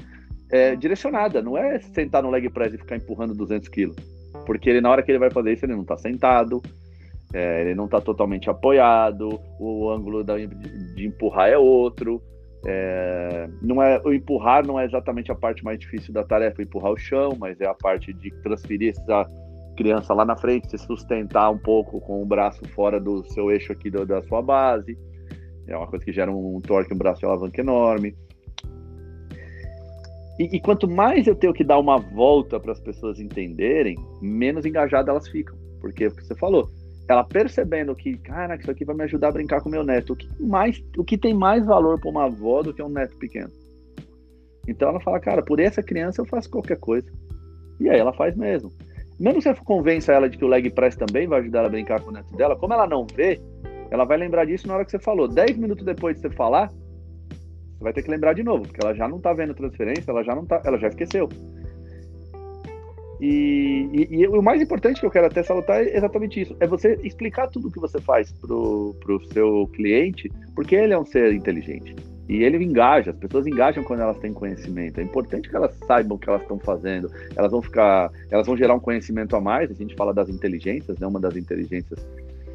[0.52, 3.96] é, direcionada, não é sentar no leg press e ficar empurrando 200 quilos.
[4.46, 6.62] Porque ele, na hora que ele vai fazer isso, ele não está sentado,
[7.34, 12.22] é, ele não está totalmente apoiado, o ângulo da, de, empurrar é outro.
[12.66, 16.92] É, não é, o empurrar não é exatamente a parte mais difícil da tarefa, empurrar
[16.92, 19.30] o chão, mas é a parte de transferir essa
[19.76, 23.72] criança lá na frente, se sustentar um pouco com o braço fora do seu eixo
[23.72, 24.98] aqui do, da sua base.
[25.68, 28.16] É uma coisa que gera um, um torque, um braço de alavanca enorme.
[30.40, 34.66] E, e, quanto mais eu tenho que dar uma volta para as pessoas entenderem, menos
[34.66, 35.58] engajadas elas ficam.
[35.82, 36.70] Porque é o que você falou,
[37.08, 40.14] ela percebendo que, cara, isso aqui vai me ajudar a brincar com meu neto.
[40.14, 43.18] O que, mais, o que tem mais valor para uma avó do que um neto
[43.18, 43.50] pequeno?
[44.68, 47.10] Então ela fala, cara, por essa criança eu faço qualquer coisa.
[47.80, 48.72] E aí ela faz mesmo.
[49.18, 51.72] Mesmo se você convença ela de que o leg press também vai ajudar ela a
[51.72, 53.40] brincar com o neto dela, como ela não vê,
[53.90, 55.28] ela vai lembrar disso na hora que você falou.
[55.28, 58.94] Dez minutos depois de você falar, você vai ter que lembrar de novo, porque ela
[58.94, 61.30] já não tá vendo transferência, ela já não tá, ela já esqueceu.
[63.20, 66.68] E, e, e, o mais importante que eu quero até salutar é exatamente isso: é
[66.68, 71.06] você explicar tudo o que você faz pro, pro seu cliente, porque ele é um
[71.06, 71.96] ser inteligente.
[72.30, 75.00] E ele engaja, as pessoas engajam quando elas têm conhecimento.
[75.00, 77.10] É importante que elas saibam o que elas estão fazendo.
[77.36, 79.72] Elas vão ficar, elas vão gerar um conhecimento a mais.
[79.72, 81.08] A gente fala das inteligências, né?
[81.08, 82.06] Uma das inteligências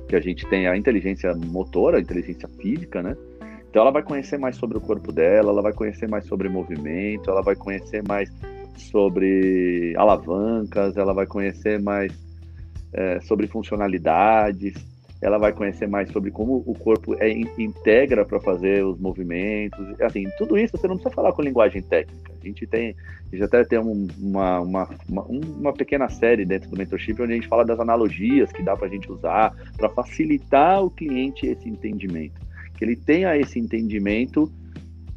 [0.09, 3.17] que a gente tem é a inteligência motora, a inteligência física, né?
[3.71, 7.31] Então ela vai conhecer mais sobre o corpo dela, ela vai conhecer mais sobre movimento,
[7.31, 8.31] ela vai conhecer mais
[8.77, 12.13] sobre alavancas, ela vai conhecer mais
[12.93, 14.75] é, sobre funcionalidades,
[15.23, 20.25] ela vai conhecer mais sobre como o corpo é, integra para fazer os movimentos, assim,
[20.37, 22.33] tudo isso você não precisa falar com linguagem técnica.
[22.43, 22.97] A gente tem,
[23.29, 27.33] a gente até tem um, uma, uma, uma, uma, pequena série dentro do mentorship onde
[27.33, 31.47] a gente fala das analogias que dá para a gente usar para facilitar o cliente
[31.47, 32.41] esse entendimento,
[32.77, 34.53] que ele tenha esse entendimento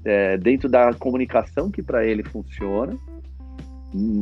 [0.06, 2.96] é, dentro da comunicação que para ele funciona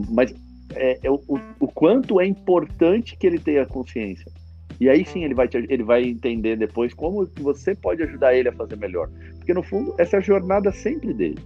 [0.09, 0.34] mas
[0.76, 1.19] é, é o,
[1.59, 4.32] o, quanto é importante que ele tenha consciência.
[4.80, 8.49] E aí sim ele vai, te, ele vai entender depois como você pode ajudar ele
[8.49, 9.09] a fazer melhor.
[9.38, 11.39] Porque no fundo, essa é a jornada sempre dele.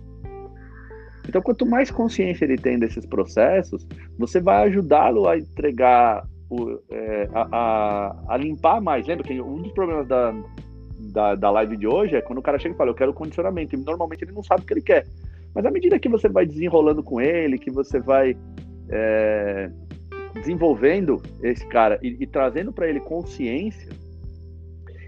[1.27, 3.85] Então, quanto mais consciência ele tem desses processos,
[4.17, 9.05] você vai ajudá-lo a entregar, o, é, a, a, a, limpar mais.
[9.05, 10.33] Lembra que um dos problemas da,
[11.11, 13.75] da, da live de hoje é quando o cara chega e fala, eu quero condicionamento.
[13.75, 15.05] E normalmente ele não sabe o que ele quer.
[15.53, 18.37] Mas à medida que você vai desenrolando com ele, que você vai
[18.89, 19.69] é,
[20.35, 23.89] desenvolvendo esse cara e, e trazendo para ele consciência,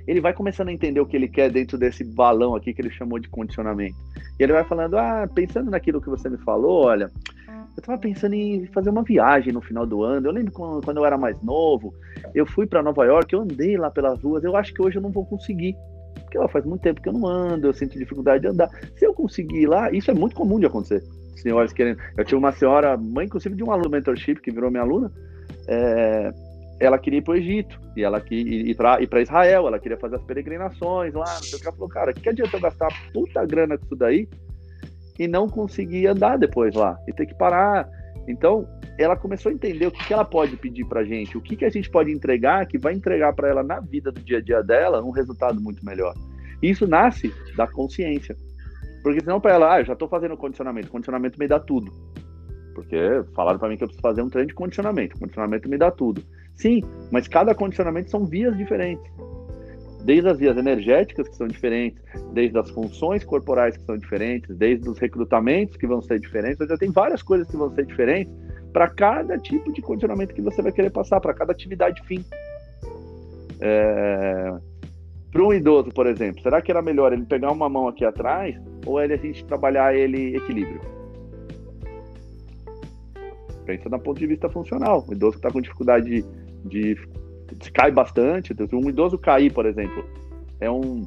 [0.08, 2.90] ele vai começando a entender o que ele quer dentro desse balão aqui que ele
[2.90, 3.96] chamou de condicionamento.
[4.40, 7.12] E ele vai falando: Ah, pensando naquilo que você me falou, olha,
[7.48, 10.28] eu estava pensando em fazer uma viagem no final do ano.
[10.28, 11.94] Eu lembro quando eu era mais novo,
[12.34, 14.44] eu fui para Nova York, eu andei lá pelas ruas.
[14.44, 15.76] Eu acho que hoje eu não vou conseguir
[16.16, 18.70] porque ó, faz muito tempo que eu não ando, eu sinto dificuldade de andar.
[18.96, 21.04] Se eu conseguir ir lá, isso é muito comum de acontecer.
[21.36, 22.00] Senhoras querendo.
[22.18, 25.12] Eu tinha uma senhora, mãe, inclusive, de um aluno mentorship que virou minha aluna.
[25.68, 26.34] É,
[26.80, 30.16] ela queria ir para o Egito e ela queria ir para Israel, ela queria fazer
[30.16, 31.68] as peregrinações lá, não sei o que.
[31.68, 34.28] Ela falou, cara, que adianta eu gastar puta grana com isso daí
[35.18, 37.90] e não conseguir andar depois lá e ter que parar?
[38.30, 41.56] Então, ela começou a entender o que, que ela pode pedir para gente, o que,
[41.56, 44.42] que a gente pode entregar que vai entregar para ela na vida do dia a
[44.42, 46.14] dia dela um resultado muito melhor.
[46.62, 48.38] Isso nasce da consciência.
[49.02, 51.92] Porque senão para ela, ah, eu já estou fazendo condicionamento, condicionamento me dá tudo.
[52.76, 55.90] Porque falaram para mim que eu preciso fazer um treino de condicionamento, condicionamento me dá
[55.90, 56.24] tudo.
[56.56, 59.12] Sim, mas cada condicionamento são vias diferentes.
[60.04, 62.02] Desde as vias energéticas, que são diferentes,
[62.34, 66.66] desde as funções corporais, que são diferentes, desde os recrutamentos, que vão ser diferentes.
[66.68, 68.34] Já tem várias coisas que vão ser diferentes
[68.72, 72.24] para cada tipo de condicionamento que você vai querer passar, para cada atividade fim.
[73.60, 74.54] É...
[75.32, 78.56] Para um idoso, por exemplo, será que era melhor ele pegar uma mão aqui atrás
[78.86, 80.82] ou ele a gente trabalhar ele equilíbrio?
[83.66, 85.06] Pensa do ponto de vista funcional.
[85.08, 86.26] O idoso que está com dificuldade de,
[86.66, 86.98] de
[87.74, 90.04] cai bastante, um idoso cair, por exemplo,
[90.60, 91.04] é um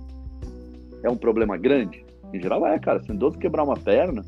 [1.02, 2.04] é um problema grande.
[2.32, 3.02] Em geral é, cara.
[3.02, 4.24] Se um idoso quebrar uma perna,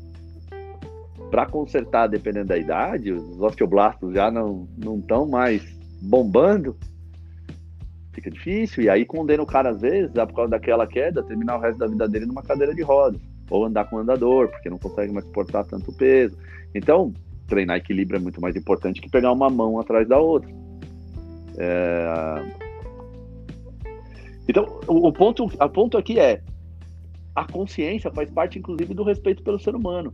[1.31, 4.67] para consertar, dependendo da idade, os osteoblastos já não
[4.99, 5.63] estão mais
[6.01, 6.77] bombando,
[8.13, 8.83] fica difícil.
[8.83, 11.87] E aí condena o cara, às vezes, por causa daquela queda, terminar o resto da
[11.87, 13.21] vida dele numa cadeira de rodas.
[13.49, 16.37] Ou andar com andador, porque não consegue mais suportar tanto peso.
[16.73, 17.13] Então,
[17.47, 20.49] treinar equilíbrio é muito mais importante que pegar uma mão atrás da outra.
[21.57, 22.65] É...
[24.47, 26.41] Então, o, ponto, o ponto aqui é
[27.35, 30.13] a consciência faz parte, inclusive, do respeito pelo ser humano.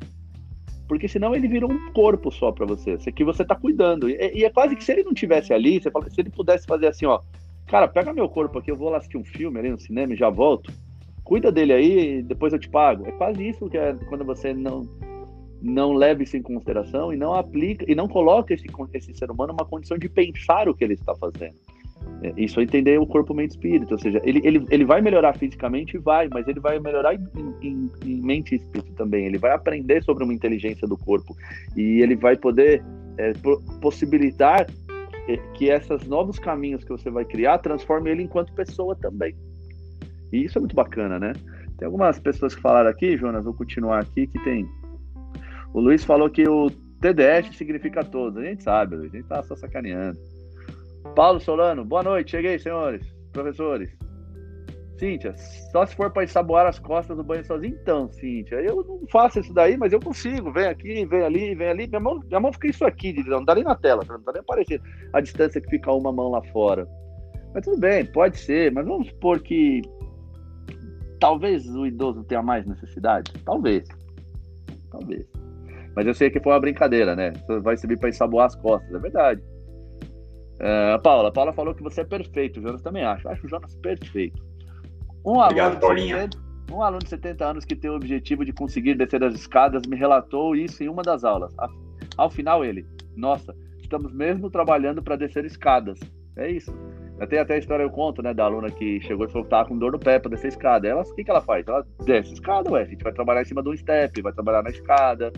[0.87, 4.09] Porque senão ele vira um corpo só para você, que você tá cuidando.
[4.09, 6.65] E, e, é quase que se ele não tivesse ali, você fala, se ele pudesse
[6.65, 7.19] fazer assim, ó,
[7.67, 10.17] cara, pega meu corpo aqui, eu vou lá assistir um filme ali no cinema e
[10.17, 10.71] já volto.
[11.23, 13.05] Cuida dele aí depois eu te pago.
[13.05, 14.85] É quase isso que é quando você não
[15.61, 19.53] não leva isso em consideração e não aplica e não coloca esse, esse ser humano
[19.53, 21.55] numa condição de pensar o que ele está fazendo.
[22.23, 23.91] É, isso é entender o corpo, mente e espírito.
[23.91, 27.27] Ou seja, ele, ele, ele vai melhorar fisicamente, vai, mas ele vai melhorar em,
[27.61, 29.25] em, em mente e espírito também.
[29.25, 31.35] Ele vai aprender sobre uma inteligência do corpo.
[31.75, 32.83] E ele vai poder
[33.17, 33.33] é,
[33.81, 34.67] possibilitar
[35.53, 39.35] que esses novos caminhos que você vai criar transforme ele enquanto pessoa também.
[40.31, 41.33] E isso é muito bacana, né?
[41.77, 44.67] Tem algumas pessoas que falaram aqui, Jonas, vou continuar aqui, que tem.
[45.73, 46.69] O Luiz falou que o
[46.99, 48.37] TDS significa todos.
[48.37, 50.19] A gente sabe, a gente tá só sacaneando.
[51.15, 53.89] Paulo Solano, boa noite, cheguei, senhores, professores.
[54.99, 55.33] Cíntia,
[55.71, 59.39] só se for para ensaboar as costas do banho sozinho, então, Cíntia, eu não faço
[59.39, 60.51] isso daí, mas eu consigo.
[60.51, 61.87] Vem aqui, vem ali, vem ali.
[61.87, 64.41] Minha mão, minha mão fica isso aqui, não tá nem na tela, não tá nem
[64.41, 66.87] aparecendo a distância que fica uma mão lá fora.
[67.51, 69.81] Mas tudo bem, pode ser, mas vamos supor que
[71.19, 73.31] talvez o idoso tenha mais necessidade.
[73.43, 73.87] Talvez.
[74.91, 75.40] Talvez.
[75.95, 77.33] Mas eu sei que foi uma brincadeira, né?
[77.61, 79.41] Vai servir para ensaboar as costas, é verdade.
[80.61, 82.59] Uh, Paula, Paula falou que você é perfeito.
[82.59, 83.29] O Jonas também acha.
[83.29, 84.41] Acho o Jonas perfeito.
[85.25, 86.37] Um Obrigado, aluno, de 70,
[86.71, 89.95] um aluno de 70 anos que tem o objetivo de conseguir descer as escadas me
[89.95, 91.53] relatou isso em uma das aulas.
[92.17, 92.85] Ao final, ele,
[93.15, 95.99] nossa, estamos mesmo trabalhando para descer escadas.
[96.35, 96.73] É isso.
[97.19, 99.47] Eu tenho até a história, eu conto, né, da aluna que chegou e falou que
[99.47, 100.87] estava com dor no pé para descer escada.
[100.87, 101.67] Ela, o que, que ela faz?
[101.67, 102.81] Ela desce escada, ué.
[102.81, 105.31] A gente vai trabalhar em cima de um step, vai trabalhar na escada,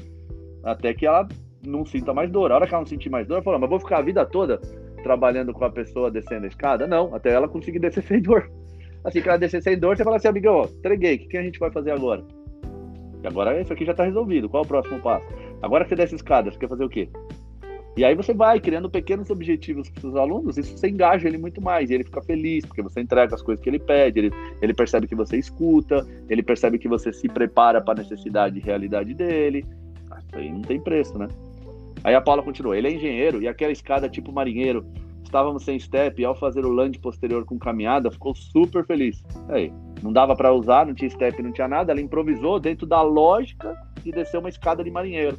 [0.63, 1.27] até que ela
[1.65, 2.51] não sinta mais dor.
[2.51, 4.25] A hora que ela não sentir mais dor, ela falou, mas vou ficar a vida
[4.25, 4.59] toda
[5.03, 6.87] trabalhando com a pessoa descendo a escada?
[6.87, 8.49] Não, até ela conseguir descer sem dor.
[9.03, 11.43] Assim que ela descer sem dor, você fala assim, amigão, entreguei, o que, que a
[11.43, 12.23] gente vai fazer agora?
[13.21, 15.25] E agora isso aqui já está resolvido, qual é o próximo passo?
[15.61, 17.09] Agora que você desce escada, você quer fazer o quê?
[17.95, 21.61] E aí você vai criando pequenos objetivos para os alunos, isso você engaja ele muito
[21.61, 24.73] mais, e ele fica feliz, porque você entrega as coisas que ele pede, ele, ele
[24.73, 29.13] percebe que você escuta, ele percebe que você se prepara para a necessidade e realidade
[29.13, 29.63] dele.
[30.33, 31.27] Isso aí não tem preço, né?
[32.03, 34.85] Aí a Paula continua, ele é engenheiro e aquela escada tipo marinheiro,
[35.23, 39.23] estávamos sem step e ao fazer o land posterior com caminhada, ficou super feliz.
[39.49, 39.71] Aí,
[40.01, 43.75] não dava para usar, não tinha step, não tinha nada, ela improvisou dentro da lógica
[44.03, 45.37] de descer uma escada de marinheiro.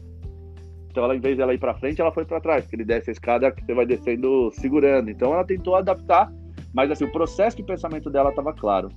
[0.89, 3.11] Então, ela, em vez dela ir para frente, ela foi para trás, porque ele desce
[3.11, 5.11] a escada que você vai descendo segurando.
[5.11, 6.33] Então, ela tentou adaptar,
[6.73, 8.89] mas assim, o processo de pensamento dela estava claro.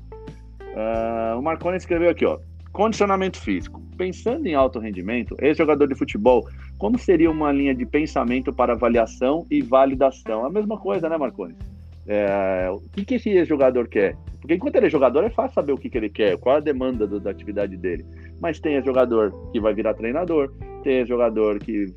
[0.62, 2.40] Uh, o Marconi escreveu aqui, ó.
[2.72, 3.82] Condicionamento físico.
[3.98, 6.48] Pensando em alto rendimento, ex-jogador de futebol,
[6.78, 10.46] como seria uma linha de pensamento para avaliação e validação?
[10.46, 11.56] A mesma coisa, né, Marconi?
[12.08, 14.16] É, o que, que esse ex-jogador quer?
[14.40, 16.60] Porque enquanto ele é jogador, é fácil saber o que, que ele quer, qual a
[16.62, 18.06] demanda do, da atividade dele.
[18.40, 20.54] Mas tem jogador que vai virar treinador,
[20.84, 21.94] tem jogador que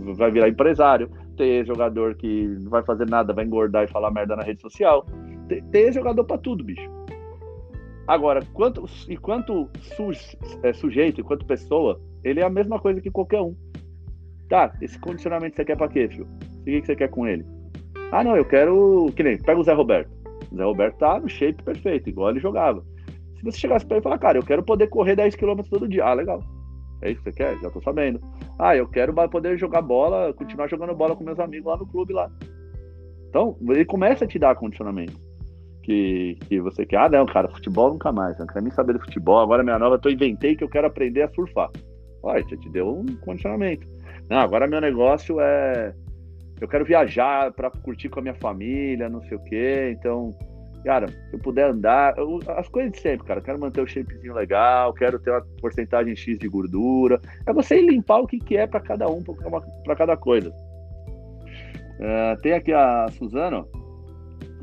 [0.00, 4.34] vai virar empresário, tem jogador que não vai fazer nada, vai engordar e falar merda
[4.34, 5.06] na rede social.
[5.48, 6.90] Tem, tem jogador para tudo, bicho.
[8.06, 9.68] Agora, quanto, enquanto
[10.62, 13.56] é, sujeito, enquanto pessoa, ele é a mesma coisa que qualquer um.
[14.48, 16.28] Tá, esse condicionamento você quer pra quê, filho?
[16.60, 17.44] O que você quer com ele?
[18.12, 19.10] Ah, não, eu quero.
[19.16, 20.10] Que nem, pega o Zé Roberto.
[20.52, 22.84] O Zé Roberto tá no shape perfeito, igual ele jogava.
[23.38, 25.88] Se você chegasse pra ele e falar, cara, eu quero poder correr 10 km todo
[25.88, 26.04] dia.
[26.04, 26.40] Ah, legal.
[27.02, 27.58] É isso que você quer?
[27.58, 28.20] Já tô sabendo.
[28.58, 32.12] Ah, eu quero poder jogar bola, continuar jogando bola com meus amigos lá no clube
[32.12, 32.30] lá.
[33.28, 35.33] Então, ele começa a te dar condicionamento
[35.84, 36.96] que, que você quer.
[36.96, 38.38] Ah, não, cara, futebol nunca mais.
[38.38, 39.38] Não quero nem saber de futebol.
[39.38, 41.70] Agora minha nova, eu inventei que eu quero aprender a surfar.
[42.22, 43.86] Olha, já te deu um condicionamento.
[44.28, 45.94] Não, agora meu negócio é.
[46.60, 49.94] Eu quero viajar para curtir com a minha família, não sei o quê.
[49.98, 50.30] Então,
[50.84, 53.42] cara, se eu puder andar, eu, as coisas de sempre, cara.
[53.42, 57.20] quero manter o shapezinho legal, quero ter uma porcentagem X de gordura.
[57.46, 59.22] É você limpar o que, que é para cada um,
[59.84, 60.50] para cada coisa.
[60.50, 63.66] Uh, tem aqui a Suzana.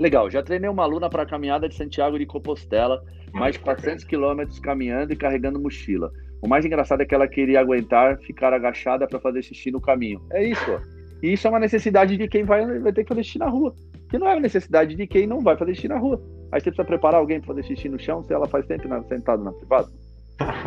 [0.02, 4.04] Legal, já treinei uma aluna para a caminhada de Santiago de Compostela, mais de 400
[4.04, 6.12] quilômetros caminhando e carregando mochila.
[6.42, 10.20] O mais engraçado é que ela queria aguentar ficar agachada para fazer xixi no caminho.
[10.32, 10.80] É isso, ó.
[11.22, 13.76] E isso é uma necessidade de quem vai, vai ter que fazer xixi na rua.
[14.10, 16.20] Que não é uma necessidade de quem não vai fazer xixi na rua.
[16.52, 19.04] Aí você precisa preparar alguém para fazer xixi no chão se ela faz tempo na,
[19.04, 19.88] sentado na privada.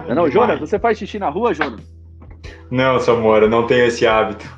[0.07, 1.83] não, não, Jonas, você faz xixi na rua, Jonas?
[2.71, 4.49] Não, Samora, não tenho esse hábito.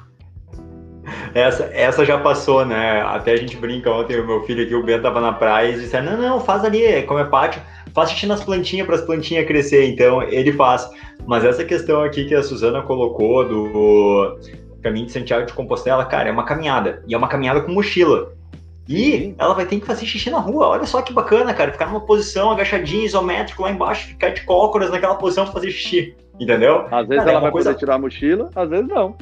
[1.37, 3.03] Essa, essa já passou, né?
[3.03, 5.79] Até a gente brinca ontem, o meu filho aqui, o Ben, tava na praia e
[5.79, 7.61] disse: Não, não, faz ali, como é pátio,
[7.93, 9.85] faz xixi nas plantinhas para as plantinhas crescer.
[9.85, 10.89] Então ele faz.
[11.27, 14.39] Mas essa questão aqui que a Suzana colocou do
[14.83, 17.03] caminho de Santiago de Compostela, cara, é uma caminhada.
[17.07, 18.33] E é uma caminhada com mochila.
[18.89, 20.69] E ela vai ter que fazer xixi na rua.
[20.69, 21.71] Olha só que bacana, cara.
[21.71, 26.17] Ficar numa posição agachadinha, isométrico lá embaixo, ficar de cócoras naquela posição pra fazer xixi.
[26.41, 26.87] Entendeu?
[26.91, 27.71] Às vezes cara, ela é vai coisa...
[27.73, 29.15] poder tirar a mochila, às vezes não.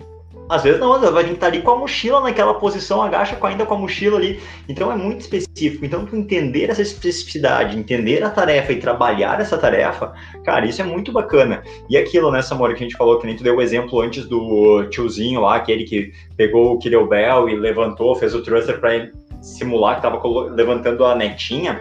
[0.49, 3.79] Às vezes não, vai estar ali com a mochila naquela posição, agacha ainda com a
[3.79, 4.41] mochila ali.
[4.69, 5.85] Então é muito específico.
[5.85, 10.13] Então, tu entender essa especificidade, entender a tarefa e trabalhar essa tarefa,
[10.45, 11.63] cara, isso é muito bacana.
[11.89, 14.27] E aquilo, né, Samora, que a gente falou, que nem tu deu o exemplo antes
[14.27, 19.09] do tiozinho lá, aquele que pegou o Kirelbel e levantou, fez o thruster para
[19.41, 20.21] simular que estava
[20.55, 21.81] levantando a netinha,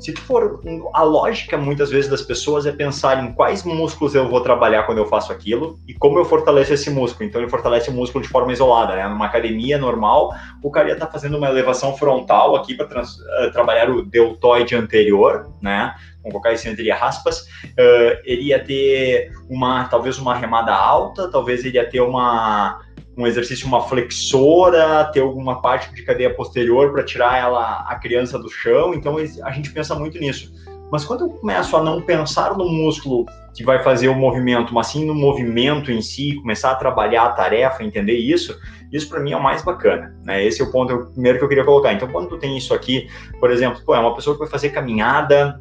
[0.00, 0.60] se tu for
[0.94, 4.98] a lógica muitas vezes das pessoas é pensar em quais músculos eu vou trabalhar quando
[4.98, 7.28] eu faço aquilo e como eu fortaleço esse músculo.
[7.28, 9.06] Então ele fortalece o músculo de forma isolada, né?
[9.06, 13.04] Numa academia normal, o cara ia estar tá fazendo uma elevação frontal aqui para uh,
[13.40, 15.94] eh, trabalhar o deltoide anterior, né?
[16.22, 17.42] Vamos colocar isso entre aspas.
[17.64, 22.80] Uh, ele ia ter uma, talvez uma remada alta, talvez ele ia ter uma
[23.20, 28.38] um exercício, uma flexora, ter alguma parte de cadeia posterior para tirar ela, a criança
[28.38, 28.94] do chão.
[28.94, 30.52] Então a gente pensa muito nisso.
[30.90, 34.88] Mas quando eu começo a não pensar no músculo que vai fazer o movimento, mas
[34.88, 38.58] sim no movimento em si, começar a trabalhar a tarefa, entender isso,
[38.92, 40.44] isso para mim é o mais bacana, né?
[40.44, 41.92] Esse é o ponto primeiro que eu queria colocar.
[41.92, 43.08] Então, quando tu tem isso aqui,
[43.38, 45.60] por exemplo, pô, é uma pessoa que vai fazer caminhada,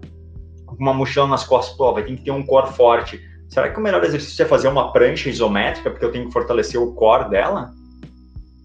[0.79, 3.21] uma mochila nas costas, pô, vai ter que ter um core forte.
[3.49, 6.79] Será que o melhor exercício é fazer uma prancha isométrica, porque eu tenho que fortalecer
[6.79, 7.71] o core dela?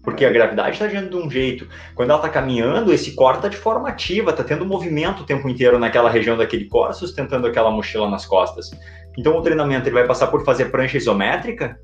[0.03, 1.67] Porque a gravidade está agindo de um jeito.
[1.95, 5.49] Quando ela está caminhando, esse core está de forma ativa, está tendo movimento o tempo
[5.49, 8.69] inteiro naquela região daquele core, sustentando aquela mochila nas costas.
[9.17, 11.79] Então o treinamento ele vai passar por fazer prancha isométrica?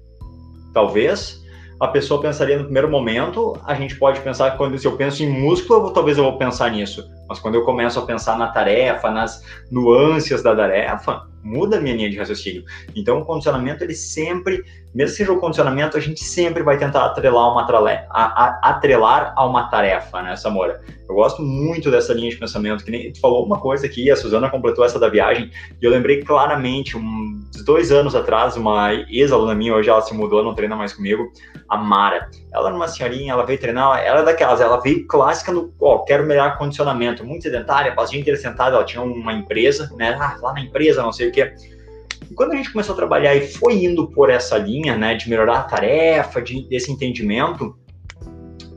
[0.72, 1.42] Talvez.
[1.80, 5.30] A pessoa pensaria no primeiro momento, a gente pode pensar quando se eu penso em
[5.30, 7.04] músculo, eu, talvez eu vou pensar nisso.
[7.32, 11.96] Mas quando eu começo a pensar na tarefa, nas nuances da tarefa, muda a minha
[11.96, 12.66] linha de raciocínio.
[12.94, 17.06] Então, o condicionamento, ele sempre, mesmo que seja o condicionamento, a gente sempre vai tentar
[17.06, 20.82] atrelar uma a, a, atrelar a uma tarefa, né, Samora?
[21.08, 24.16] Eu gosto muito dessa linha de pensamento, que nem tu falou uma coisa aqui, a
[24.18, 25.50] Suzana completou essa da viagem,
[25.82, 30.44] e eu lembrei claramente, uns dois anos atrás, uma ex-aluna minha, hoje ela se mudou,
[30.44, 31.32] não treina mais comigo,
[31.70, 32.30] a Mara.
[32.54, 36.00] Ela era uma senhorinha, ela veio treinar, ela é daquelas, ela veio clássica no, ó,
[36.00, 40.54] quero melhorar condicionamento, muito sedentária, dia inteiro sentada, ela tinha uma empresa, né, ah, lá
[40.54, 41.54] na empresa, não sei o que.
[42.30, 45.30] E quando a gente começou a trabalhar e foi indo por essa linha, né, de
[45.30, 47.76] melhorar a tarefa, de, desse entendimento,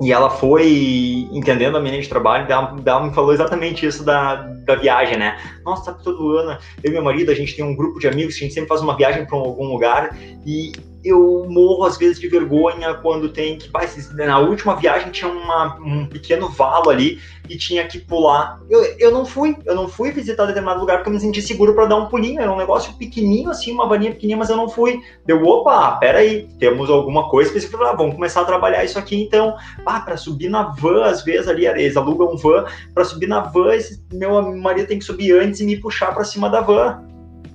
[0.00, 4.04] e ela foi entendendo a minha linha de trabalho, ela, ela me falou exatamente isso
[4.04, 5.38] da, da viagem, né?
[5.64, 8.34] Nossa, tá todo ano, eu e meu marido, a gente tem um grupo de amigos,
[8.34, 10.72] a gente sempre faz uma viagem para algum lugar, e
[11.04, 13.70] eu morro às vezes de vergonha quando tem que.
[14.14, 18.60] Na última viagem tinha uma, um pequeno valo ali e tinha que pular.
[18.70, 21.74] Eu, eu não fui, eu não fui visitar determinado lugar porque eu me senti seguro
[21.74, 22.40] para dar um pulinho.
[22.40, 25.00] Era um negócio pequenininho assim, uma varinha pequenininha, mas eu não fui.
[25.26, 27.84] Deu, opa, peraí, temos alguma coisa específica.
[27.84, 29.56] Ah, vamos começar a trabalhar isso aqui então.
[29.84, 33.40] Ah, para subir na van, às vezes ali, eles alugam um van, para subir na
[33.40, 33.74] van,
[34.12, 37.02] meu marido tem que subir antes e me puxar para cima da van.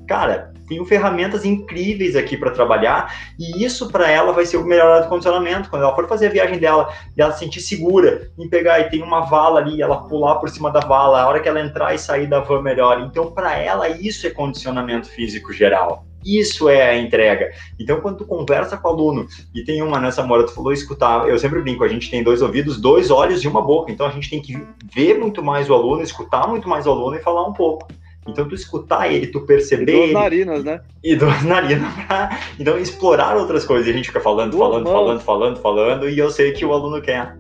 [0.08, 5.10] Cara, tenho ferramentas incríveis aqui para trabalhar e isso para ela vai ser o melhor
[5.10, 5.70] condicionamento.
[5.70, 9.02] Quando ela for fazer a viagem dela ela se sentir segura em pegar e tem
[9.02, 12.00] uma vala ali, ela pular por cima da vala, a hora que ela entrar e
[12.00, 13.02] sair da van melhor.
[13.02, 16.06] Então, para ela, isso é condicionamento físico geral.
[16.24, 17.50] Isso é a entrega.
[17.80, 21.28] Então, quando tu conversa com o aluno, e tem uma nessa mora, tu falou escutar,
[21.30, 23.92] eu sempre brinco, a gente tem dois ouvidos, dois olhos e uma boca.
[23.92, 24.62] Então, a gente tem que
[24.94, 27.88] ver muito mais o aluno, escutar muito mais o aluno e falar um pouco.
[28.30, 29.92] Então, tu escutar ele, tu perceber.
[29.92, 30.82] E duas ele, narinas, né?
[31.04, 32.40] E duas narinas pra.
[32.60, 33.88] Então, explorar outras coisas.
[33.88, 34.94] E a gente fica falando, duas falando, mãos.
[34.94, 37.38] falando, falando, falando, e eu sei que o aluno quer.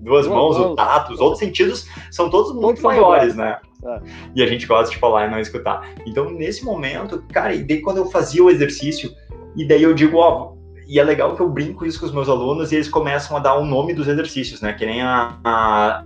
[0.00, 3.58] Duas, duas mãos, mãos, o tato, os outros sentidos são todos muito maiores, né?
[3.84, 4.00] É.
[4.36, 5.88] E a gente gosta de falar e não escutar.
[6.06, 9.10] Então, nesse momento, cara, e daí quando eu fazia o exercício,
[9.56, 10.52] e daí eu digo, ó,
[10.86, 13.40] e é legal que eu brinco isso com os meus alunos e eles começam a
[13.40, 14.72] dar o um nome dos exercícios, né?
[14.72, 16.04] Que nem a, a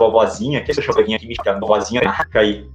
[0.00, 2.68] vovozinha, que essa chopeguinha aqui, mexicana, vovozinha, caí.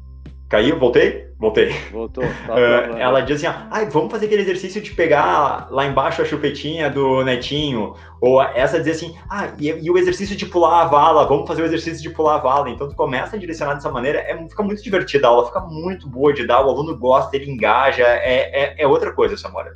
[0.48, 0.78] Caiu?
[0.78, 1.26] Voltei?
[1.40, 1.70] Voltei.
[1.92, 2.24] Voltou.
[2.46, 6.26] Tá uh, ela diz assim: ah, vamos fazer aquele exercício de pegar lá embaixo a
[6.26, 7.96] chupetinha do netinho.
[8.22, 11.64] Ou essa dizer assim: ah, e, e, o exercício de pular a vala, vamos fazer
[11.64, 12.70] o exercício de pular a vala.
[12.70, 16.08] Então tu começa a direcionar dessa maneira, é, fica muito divertida a aula, fica muito
[16.08, 19.74] boa de dar, o aluno gosta, ele engaja, é, é, é outra coisa, Samora.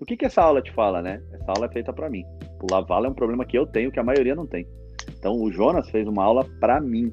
[0.00, 1.22] O que, que essa aula te fala, né?
[1.32, 2.24] Essa aula é feita para mim.
[2.58, 4.66] Pular vala é um problema que eu tenho, que a maioria não tem.
[5.08, 7.12] Então o Jonas fez uma aula para mim,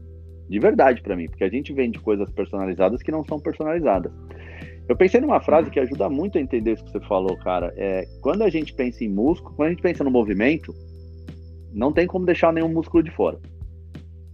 [0.50, 4.12] de verdade para mim, porque a gente vende coisas personalizadas que não são personalizadas.
[4.88, 7.74] Eu pensei numa frase que ajuda muito a entender isso que você falou, cara.
[7.78, 10.74] É, quando a gente pensa em músculo, quando a gente pensa no movimento,
[11.72, 13.40] não tem como deixar nenhum músculo de fora.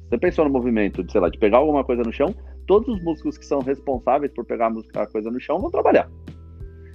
[0.09, 2.33] Você pensou no movimento, de, sei lá, de pegar alguma coisa no chão,
[2.65, 6.09] todos os músculos que são responsáveis por pegar a coisa no chão vão trabalhar.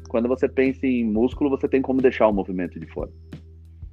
[0.09, 3.11] Quando você pensa em músculo, você tem como deixar o movimento de fora.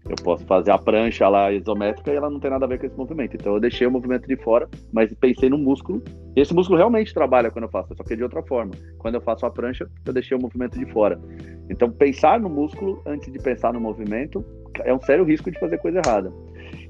[0.10, 2.88] Eu posso fazer a prancha lá isométrica e ela não tem nada a ver com
[2.88, 3.36] esse movimento.
[3.36, 6.02] Então eu deixei o movimento de fora, mas pensei no músculo.
[6.36, 8.72] Esse músculo realmente trabalha quando eu faço, só que de outra forma.
[8.98, 11.22] Quando eu faço a prancha, eu deixei o movimento de fora.
[11.70, 14.44] Então pensar no músculo antes de pensar no movimento
[14.84, 16.34] é um sério risco de fazer coisa errada.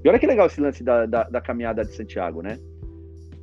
[0.03, 2.57] E olha que legal esse lance da, da, da caminhada de Santiago, né?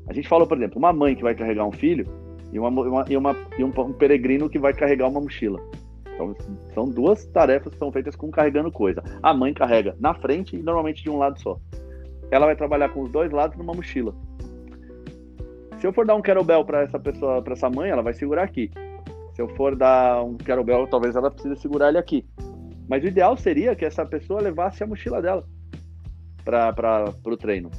[0.09, 2.07] A gente falou, por exemplo, uma mãe que vai carregar um filho
[2.53, 5.61] e, uma, uma, e, uma, e um, um peregrino que vai carregar uma mochila.
[6.17, 6.35] Então,
[6.73, 9.03] são duas tarefas que são feitas com carregando coisa.
[9.23, 11.59] A mãe carrega na frente e normalmente de um lado só.
[12.31, 14.15] Ela vai trabalhar com os dois lados numa mochila.
[15.79, 18.45] Se eu for dar um kettlebell para essa pessoa, para essa mãe, ela vai segurar
[18.45, 18.71] aqui.
[19.35, 22.25] Se eu for dar um kettlebell, talvez ela precise segurar ele aqui.
[22.89, 25.45] Mas o ideal seria que essa pessoa levasse a mochila dela
[26.45, 27.71] para o treino.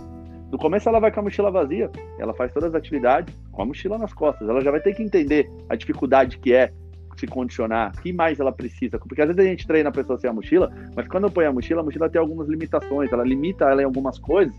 [0.51, 3.65] No começo ela vai com a mochila vazia, ela faz todas as atividades com a
[3.65, 4.47] mochila nas costas.
[4.47, 6.71] Ela já vai ter que entender a dificuldade que é
[7.19, 8.99] se condicionar, o que mais ela precisa.
[8.99, 11.49] Porque às vezes a gente treina a pessoa sem a mochila, mas quando eu ponho
[11.49, 14.55] a mochila, a mochila tem algumas limitações, ela limita ela em algumas coisas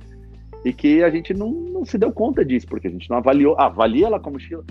[0.64, 3.58] e que a gente não, não se deu conta disso, porque a gente não avaliou.
[3.58, 4.64] Avalia ela com a mochila.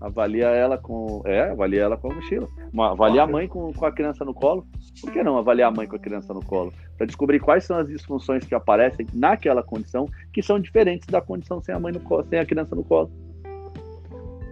[0.00, 1.22] Avalia ela com.
[1.24, 2.48] É, avalia ela com a mochila.
[2.78, 4.66] Avalia a mãe com, com a criança no colo.
[5.00, 6.72] Por que não avaliar a mãe com a criança no colo?
[6.96, 11.60] Para descobrir quais são as disfunções que aparecem naquela condição, que são diferentes da condição
[11.60, 13.10] sem a mãe no colo, sem a criança no colo.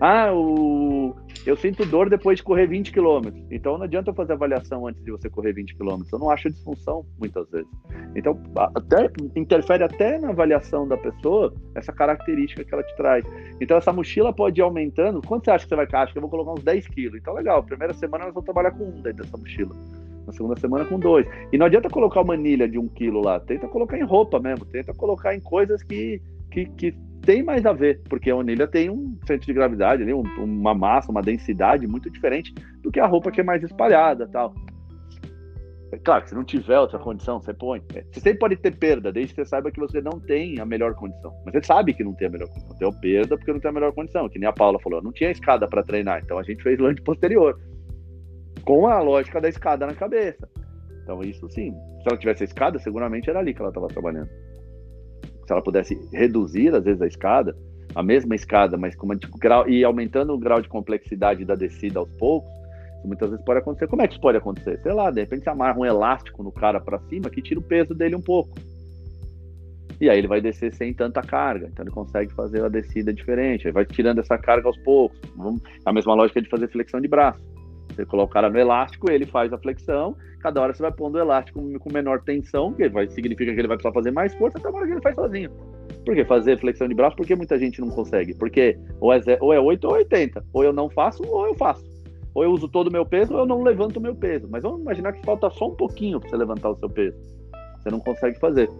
[0.00, 1.14] Ah, o...
[1.46, 3.30] eu sinto dor depois de correr 20 km.
[3.50, 6.02] Então não adianta eu fazer avaliação antes de você correr 20 km.
[6.12, 7.68] Eu não acho disfunção muitas vezes.
[8.14, 8.38] Então
[8.74, 13.24] até interfere até na avaliação da pessoa essa característica que ela te traz.
[13.60, 15.22] Então essa mochila pode ir aumentando.
[15.22, 15.86] Quanto você acha que você vai?
[15.90, 17.18] Acho que eu vou colocar uns 10 quilos.
[17.18, 17.62] Então legal.
[17.62, 19.74] Primeira semana nós vamos trabalhar com um dentro dessa mochila.
[20.26, 21.26] Na segunda semana com dois.
[21.52, 23.40] E não adianta colocar uma anilha de um quilo lá.
[23.40, 24.66] Tenta colocar em roupa mesmo.
[24.66, 26.20] Tenta colocar em coisas que,
[26.50, 30.14] que, que tem mais a ver, porque a anilha tem um centro de gravidade, ali,
[30.14, 34.28] um, uma massa, uma densidade muito diferente do que a roupa que é mais espalhada
[34.28, 34.54] tal.
[35.90, 37.82] É claro que se não tiver outra condição, você põe.
[37.94, 40.64] É, você sempre pode ter perda, desde que você saiba que você não tem a
[40.64, 41.32] melhor condição.
[41.44, 42.78] Mas você sabe que não tem a melhor condição.
[42.78, 44.28] Deu perda porque não tem a melhor condição.
[44.28, 47.00] Que nem a Paula falou, não tinha escada para treinar, então a gente fez lunge
[47.02, 47.58] posterior.
[48.64, 50.48] Com a lógica da escada na cabeça.
[51.02, 51.72] Então, isso sim.
[52.02, 54.28] Se ela tivesse a escada, seguramente era ali que ela estava trabalhando
[55.46, 57.56] se ela pudesse reduzir, às vezes, a escada,
[57.94, 61.54] a mesma escada, mas com uma, tipo, grau, e aumentando o grau de complexidade da
[61.54, 62.50] descida aos poucos,
[63.04, 63.86] muitas vezes pode acontecer.
[63.86, 64.78] Como é que isso pode acontecer?
[64.82, 67.62] Sei lá, de repente você amarra um elástico no cara para cima que tira o
[67.62, 68.50] peso dele um pouco.
[70.00, 73.66] E aí ele vai descer sem tanta carga, então ele consegue fazer a descida diferente,
[73.66, 75.18] aí vai tirando essa carga aos poucos.
[75.84, 77.40] A mesma lógica de fazer flexão de braço.
[77.94, 81.16] Você coloca o cara no elástico, ele faz a flexão, cada hora você vai pondo
[81.16, 84.58] o elástico com menor tensão, que vai, significa que ele vai precisar fazer mais força,
[84.58, 85.50] até a hora que ele faz sozinho.
[86.04, 87.16] Por que fazer flexão de braço?
[87.16, 88.32] Porque muita gente não consegue.
[88.34, 90.44] Porque ou é, ou é 8 ou 80.
[90.52, 91.84] Ou eu não faço, ou eu faço.
[92.32, 94.46] Ou eu uso todo o meu peso, ou eu não levanto o meu peso.
[94.48, 97.16] Mas vamos imaginar que falta só um pouquinho para você levantar o seu peso.
[97.80, 98.70] Você não consegue fazer.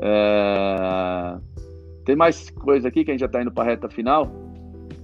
[0.00, 1.36] É...
[2.06, 4.30] Tem mais coisa aqui que a gente já está indo para a reta final.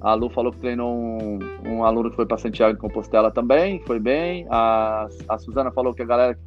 [0.01, 3.80] A Lu falou que treinou um, um aluno que foi para Santiago de Compostela também,
[3.86, 4.47] foi bem.
[4.51, 6.38] A, a Suzana falou que a galera.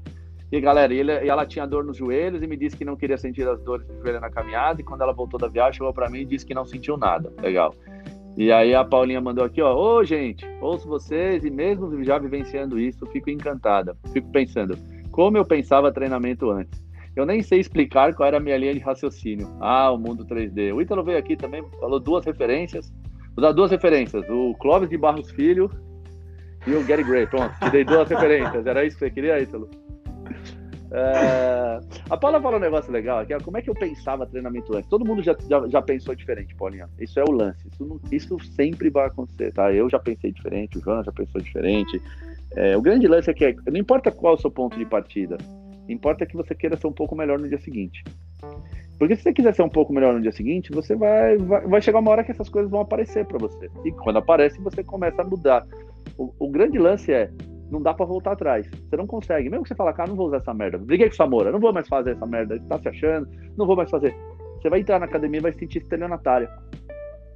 [0.51, 3.47] E galera, ele, ela tinha dor nos joelhos e me disse que não queria sentir
[3.47, 4.81] as dores de joelho na caminhada.
[4.81, 7.31] E quando ela voltou da viagem, chegou para mim e disse que não sentiu nada.
[7.39, 7.75] Legal.
[8.35, 12.79] E aí a Paulinha mandou aqui, ó, ô gente, ouço vocês e mesmo já vivenciando
[12.79, 13.97] isso, fico encantada.
[14.13, 14.77] Fico pensando,
[15.11, 16.81] como eu pensava treinamento antes.
[17.15, 19.49] Eu nem sei explicar qual era a minha linha de raciocínio.
[19.59, 20.73] Ah, o mundo 3D.
[20.73, 22.93] O Ítalo veio aqui também, falou duas referências.
[23.39, 25.71] Vou dar duas referências: o Clóvis de Barros Filho
[26.67, 27.25] e o Gary Gray.
[27.25, 28.67] Pronto, te dei duas referências.
[28.67, 29.69] Era isso que você queria, Ítalo?
[30.91, 31.79] É...
[32.09, 34.89] A Paula falou um negócio legal aqui, como é que eu pensava treinamento antes?
[34.89, 36.89] Todo mundo já, já, já pensou diferente, Paulinha.
[36.99, 37.65] Isso é o lance.
[37.71, 39.71] Isso, não, isso sempre vai acontecer, tá?
[39.71, 42.01] Eu já pensei diferente, o João já pensou diferente.
[42.57, 45.37] É, o grande lance é que não importa qual é o seu ponto de partida,
[45.87, 48.03] importa que você queira ser um pouco melhor no dia seguinte.
[48.99, 51.81] Porque se você quiser ser um pouco melhor no dia seguinte, você vai, vai, vai
[51.81, 53.69] chegar uma hora que essas coisas vão aparecer para você.
[53.85, 55.65] E quando aparece, você começa a mudar.
[56.17, 57.31] O, o grande lance é,
[57.71, 58.69] não dá para voltar atrás.
[58.69, 59.49] Você não consegue.
[59.49, 60.77] Mesmo que você fala, cara, não vou usar essa merda.
[60.77, 62.59] Briguei com o Samora, não vou mais fazer essa merda.
[62.67, 64.13] Tá se achando, não vou mais fazer.
[64.61, 66.49] Você vai entrar na academia e vai se sentir estelionatária.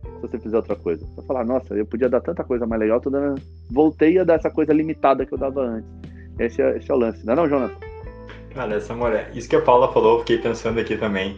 [0.03, 1.05] Se você fizer outra coisa.
[1.05, 3.41] Você vai falar, nossa, eu podia dar tanta coisa mais legal, tô dando...
[3.71, 5.89] voltei a dar essa coisa limitada que eu dava antes.
[6.39, 7.92] Esse é, esse é o lance, não é não, Jonas?
[8.53, 11.35] Cara, essa mulher, isso que a Paula falou, eu fiquei pensando aqui também.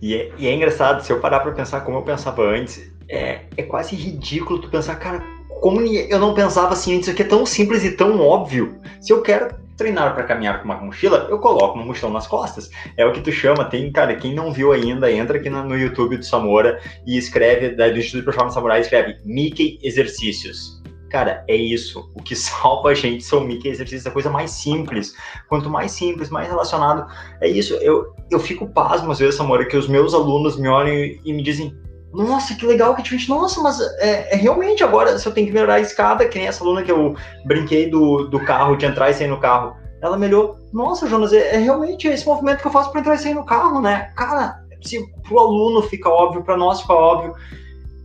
[0.00, 3.40] E é, e é engraçado, se eu parar pra pensar como eu pensava antes, é,
[3.56, 5.24] é quase ridículo tu pensar, cara,
[5.60, 8.78] como eu não pensava assim antes, isso aqui é tão simples e tão óbvio.
[9.00, 12.70] Se eu quero treinar para caminhar com uma mochila, eu coloco uma mochila nas costas.
[12.96, 16.16] É o que tu chama, tem, cara, quem não viu ainda, entra aqui no, YouTube
[16.16, 20.77] do Samora e escreve, do Instituto Performance Samurai, escreve Mickey Exercícios
[21.08, 22.10] Cara, é isso.
[22.14, 25.14] O que salva a gente são micro exercícios, a coisa mais simples.
[25.48, 27.06] Quanto mais simples, mais relacionado.
[27.40, 27.74] É isso.
[27.74, 31.42] Eu, eu fico pasmo às vezes, amor, que os meus alunos me olham e me
[31.42, 31.74] dizem:
[32.12, 33.28] Nossa, que legal que diferente.
[33.28, 36.48] Nossa, mas é, é, realmente agora, se eu tenho que melhorar a escada, que nem
[36.48, 39.76] essa aluna que eu brinquei do, do carro, de entrar e sair no carro.
[40.00, 40.56] Ela melhorou.
[40.72, 43.44] Nossa, Jonas, é, é realmente esse movimento que eu faço para entrar e sair no
[43.44, 44.12] carro, né?
[44.14, 47.34] Cara, se pro aluno fica óbvio, para nós fica óbvio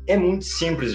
[0.05, 0.93] é muito simples,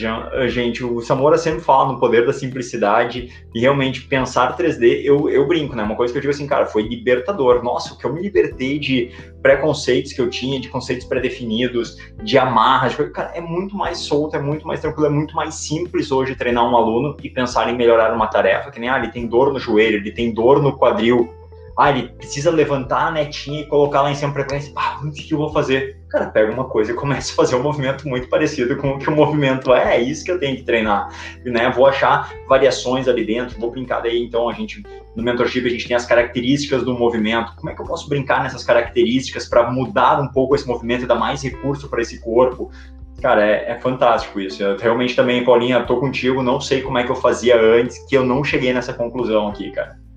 [0.49, 0.85] gente.
[0.85, 5.03] O Samora sempre fala no poder da simplicidade e realmente pensar 3D.
[5.03, 5.83] Eu, eu brinco, né?
[5.83, 7.63] Uma coisa que eu digo assim, cara, foi libertador.
[7.63, 12.37] Nossa, o que eu me libertei de preconceitos que eu tinha, de conceitos pré-definidos, de
[12.37, 12.95] amarras.
[12.95, 13.11] De...
[13.11, 16.71] Cara, é muito mais solto, é muito mais tranquilo, é muito mais simples hoje treinar
[16.71, 19.59] um aluno e pensar em melhorar uma tarefa, que nem, ah, ele tem dor no
[19.59, 21.38] joelho, ele tem dor no quadril
[21.79, 25.13] ah, ele precisa levantar a netinha e colocar lá em cima para pensar, ah, o
[25.13, 25.97] que eu vou fazer?
[26.11, 29.09] Cara, pega uma coisa e começa a fazer um movimento muito parecido com o que
[29.09, 31.09] o movimento é, é isso que eu tenho que treinar,
[31.45, 31.71] né?
[31.71, 34.83] Vou achar variações ali dentro, vou brincar daí, então a gente,
[35.15, 38.43] no mentorship a gente tem as características do movimento, como é que eu posso brincar
[38.43, 42.73] nessas características para mudar um pouco esse movimento e dar mais recurso para esse corpo?
[43.23, 44.63] Cara, é, é, fantástico isso.
[44.63, 48.17] Eu realmente também, Paulinha, tô contigo, não sei como é que eu fazia antes, que
[48.17, 50.08] eu não cheguei nessa conclusão aqui, cara.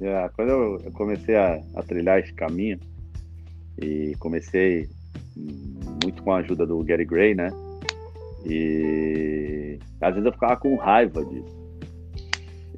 [0.00, 2.78] É, quando eu, eu comecei a, a, trilhar esse caminho,
[3.80, 4.88] e comecei
[6.02, 7.50] muito com a ajuda do Gary Gray, né?
[8.44, 11.58] E às vezes eu ficava com raiva disso.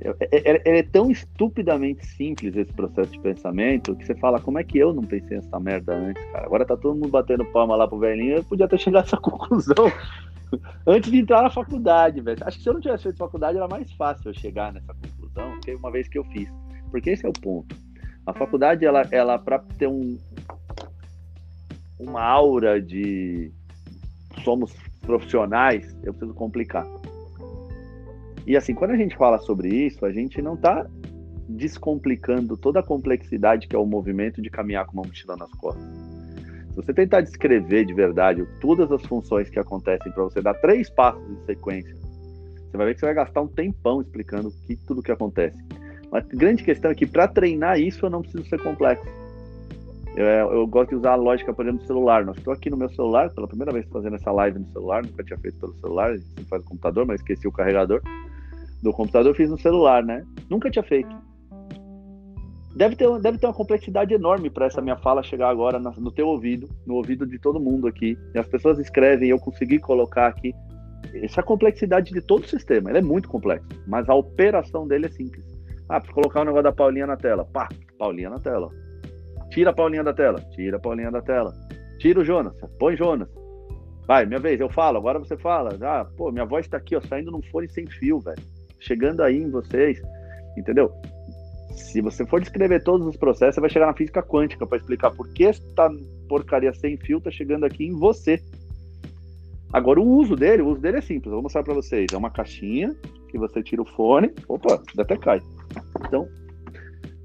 [0.03, 4.59] É, é, é, é, tão estupidamente simples esse processo de pensamento que você fala, como
[4.59, 6.47] é que eu não pensei nessa merda antes, cara?
[6.47, 9.18] Agora tá todo mundo batendo palma lá pro velhinho, eu podia ter chegado a essa
[9.18, 9.93] conclusão
[10.87, 12.39] antes de entrar na faculdade, velho.
[12.45, 15.61] Acho que se eu não tivesse feito faculdade era mais fácil eu chegar nessa conclusão,
[15.61, 16.49] que uma vez que eu fiz.
[16.91, 17.74] Porque esse é o ponto.
[18.26, 20.18] A faculdade, ela, ela para ter um,
[21.99, 23.51] uma aura de
[24.45, 26.86] somos profissionais, eu preciso complicar.
[28.47, 30.86] E assim, quando a gente fala sobre isso, a gente não está
[31.49, 35.84] descomplicando toda a complexidade que é o movimento de caminhar com uma mochila nas costas.
[36.70, 40.88] Se você tentar descrever de verdade todas as funções que acontecem para você dar três
[40.88, 41.95] passos em sequência,
[42.70, 45.59] você vai ver que você vai gastar um tempão explicando que, tudo o que acontece.
[46.11, 49.07] Mas a grande questão é que para treinar isso eu não preciso ser complexo.
[50.17, 52.25] Eu, é, eu, gosto de usar a lógica, por exemplo, do celular.
[52.25, 55.23] Nós estou aqui no meu celular, pela primeira vez fazendo essa live no celular, nunca
[55.23, 58.03] tinha feito pelo celular, sempre faz no computador, mas esqueci o carregador
[58.83, 60.25] do computador, fiz no celular, né?
[60.49, 61.15] Nunca tinha feito.
[62.75, 66.29] Deve ter, deve ter uma complexidade enorme para essa minha fala chegar agora no teu
[66.29, 68.17] ouvido, no ouvido de todo mundo aqui.
[68.35, 70.55] E as pessoas escrevem e eu consegui colocar aqui.
[71.15, 75.11] Essa complexidade de todo o sistema, ele é muito complexo, mas a operação dele é
[75.11, 75.45] simples.
[75.91, 77.45] Ah, preciso colocar o negócio da Paulinha na tela.
[77.53, 77.68] Pá,
[77.99, 78.70] Paulinha na tela.
[79.51, 80.41] Tira a Paulinha da tela.
[80.53, 81.53] Tira a Paulinha da tela.
[81.99, 82.55] Tira o Jonas.
[82.78, 83.28] Põe Jonas.
[84.07, 85.76] Vai, minha vez, eu falo, agora você fala.
[85.82, 88.41] Ah, pô, minha voz tá aqui, ó, saindo num fone sem fio, velho.
[88.78, 90.01] Chegando aí em vocês.
[90.57, 90.93] Entendeu?
[91.72, 95.11] Se você for descrever todos os processos, você vai chegar na física quântica para explicar
[95.11, 95.91] por que essa
[96.28, 98.41] porcaria sem fio tá chegando aqui em você.
[99.72, 101.26] Agora, o uso dele, o uso dele é simples.
[101.26, 102.07] Eu vou mostrar para vocês.
[102.12, 102.95] É uma caixinha
[103.28, 104.32] que você tira o fone.
[104.49, 105.41] Opa, até cai.
[106.07, 106.29] Então,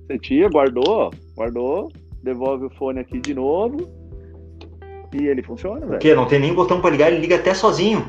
[0.05, 1.91] você tira, guardou, guardou,
[2.23, 3.89] devolve o fone aqui de novo
[5.13, 5.91] e ele funciona, velho.
[5.91, 8.05] Porque não tem nem botão para ligar, ele liga até sozinho.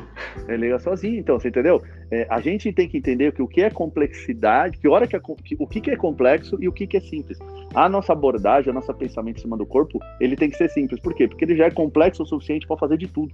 [0.47, 1.81] Ele liga sozinho, então, você entendeu?
[2.11, 5.19] É, a gente tem que entender que o que é complexidade, que hora que, é,
[5.19, 7.37] que o que, que é complexo e o que, que é simples.
[7.73, 10.99] A nossa abordagem, o nosso pensamento em cima do corpo, ele tem que ser simples.
[10.99, 11.27] Por quê?
[11.27, 13.33] Porque ele já é complexo o suficiente para fazer de tudo.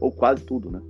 [0.00, 0.80] Ou quase tudo, né?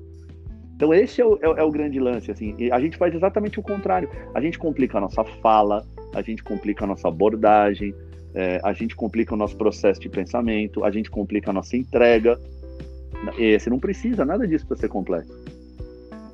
[0.76, 2.54] Então esse é o, é, é o grande lance, assim.
[2.58, 4.08] E a gente faz exatamente o contrário.
[4.34, 7.94] A gente complica a nossa fala, a gente complica a nossa abordagem,
[8.34, 12.38] é, a gente complica o nosso processo de pensamento, a gente complica a nossa entrega.
[13.38, 15.32] E você não precisa nada disso para ser complexo.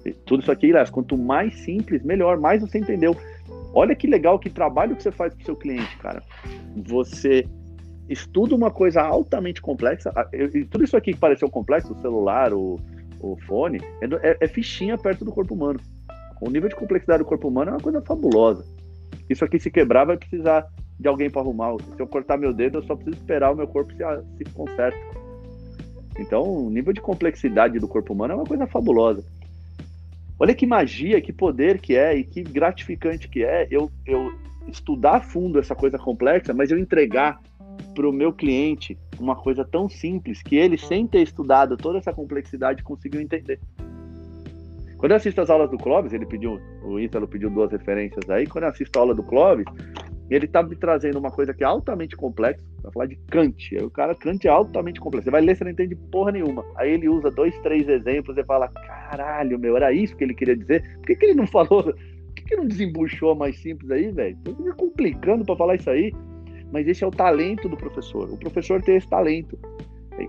[0.04, 3.16] E tudo isso aqui, Léo, quanto mais simples, melhor, mais você entendeu.
[3.72, 6.20] Olha que legal, que trabalho que você faz para o seu cliente, cara.
[6.88, 7.46] Você
[8.08, 10.12] estuda uma coisa altamente complexa.
[10.32, 12.80] E tudo isso aqui que pareceu complexo, o celular, o,
[13.22, 15.80] o fone, é, é, é, fichinha perto do corpo humano.
[16.40, 18.64] O nível de complexidade do corpo humano é uma coisa fabulosa.
[19.30, 20.66] Isso aqui se quebrar vai precisar
[20.98, 21.76] de alguém para arrumar.
[21.96, 24.02] Se eu cortar meu dedo, eu só preciso esperar o meu corpo se,
[24.36, 24.98] se conserta.
[26.18, 29.24] Então, o nível de complexidade do corpo humano é uma coisa fabulosa.
[30.38, 34.32] Olha que magia, que poder que é e que gratificante que é eu, eu
[34.66, 37.40] estudar a fundo essa coisa complexa, mas eu entregar
[37.94, 42.12] para o meu cliente uma coisa tão simples que ele, sem ter estudado toda essa
[42.12, 43.60] complexidade, conseguiu entender.
[44.98, 48.46] Quando eu assisto as aulas do Clóvis, ele pediu, o Ítalo pediu duas referências aí.
[48.46, 49.66] Quando eu assisto a aula do Clóvis,
[50.30, 53.76] ele está me trazendo uma coisa que é altamente complexa, vai falar de Kant.
[53.76, 55.24] Aí o cara, Kant é altamente complexo.
[55.24, 56.64] Você vai ler, você não entende porra nenhuma.
[56.76, 60.56] Aí ele usa dois, três exemplos e fala: caralho, meu, era isso que ele queria
[60.56, 60.82] dizer.
[60.98, 61.82] Por que, que ele não falou?
[61.82, 64.36] Por que, que não desembuchou mais simples aí, velho?
[64.44, 66.12] Tô me complicando para falar isso aí.
[66.72, 68.32] Mas esse é o talento do professor.
[68.32, 69.58] O professor tem esse talento.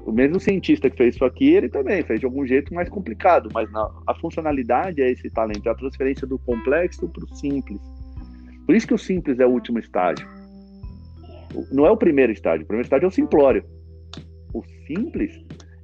[0.06, 3.50] O mesmo cientista que fez isso aqui, ele também fez de algum jeito mais complicado,
[3.54, 3.70] mas
[4.08, 7.80] a funcionalidade é esse talento, é a transferência do complexo para o simples.
[8.66, 10.28] Por isso que o simples é o último estágio.
[11.72, 13.64] Não é o primeiro estágio, o primeiro estágio é o simplório.
[14.54, 15.32] O simples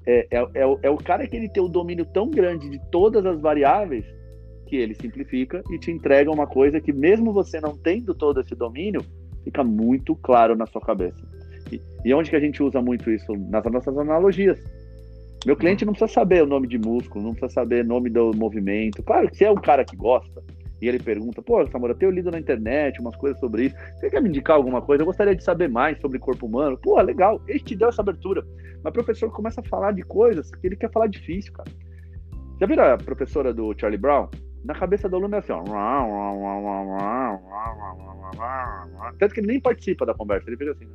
[0.05, 2.79] é, é, é, o, é o cara que ele tem o domínio tão grande de
[2.89, 4.05] todas as variáveis
[4.65, 8.55] que ele simplifica e te entrega uma coisa que, mesmo você não tendo todo esse
[8.55, 9.01] domínio,
[9.43, 11.19] fica muito claro na sua cabeça.
[11.71, 13.33] E, e onde que a gente usa muito isso?
[13.33, 14.59] Nas nossas analogias.
[15.45, 18.31] Meu cliente não precisa saber o nome de músculo, não precisa saber o nome do
[18.35, 19.01] movimento.
[19.03, 20.43] Claro que se é um cara que gosta
[20.81, 23.75] e ele pergunta, pô, Samora, eu tenho lido na internet umas coisas sobre isso.
[23.95, 25.01] Você quer me indicar alguma coisa?
[25.01, 26.77] Eu gostaria de saber mais sobre corpo humano.
[26.77, 28.45] Pô, legal, ele te deu essa abertura.
[28.83, 31.69] Mas o professor começa a falar de coisas que ele quer falar difícil, cara.
[32.59, 34.29] Já viram a professora do Charlie Brown?
[34.69, 35.63] Na cabeça do aluno é assim, ó.
[39.17, 40.93] Tanto que ele nem participa da conversa, ele fica assim, né?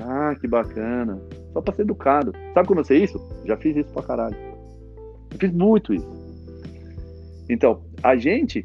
[0.00, 1.22] Ah, que bacana.
[1.52, 2.32] Só pra ser educado.
[2.52, 3.24] Sabe como eu sei isso?
[3.44, 4.36] Já fiz isso pra caralho.
[5.30, 6.08] Eu fiz muito isso.
[7.48, 8.64] Então, a gente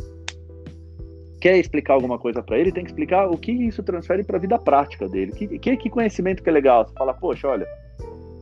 [1.40, 4.42] quer explicar alguma coisa para ele, tem que explicar o que isso transfere para a
[4.42, 5.32] vida prática dele.
[5.32, 6.88] Que, que, que, conhecimento que é legal?
[6.88, 7.68] Você fala, poxa, olha,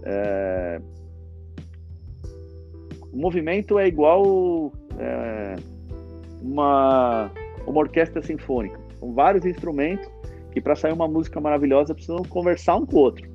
[0.06, 0.80] é...
[3.18, 5.56] o movimento é igual é...
[6.40, 7.32] uma,
[7.66, 8.80] uma orquestra sinfônica.
[9.00, 10.08] São vários instrumentos
[10.52, 13.28] que para sair uma música maravilhosa precisam conversar um com o outro.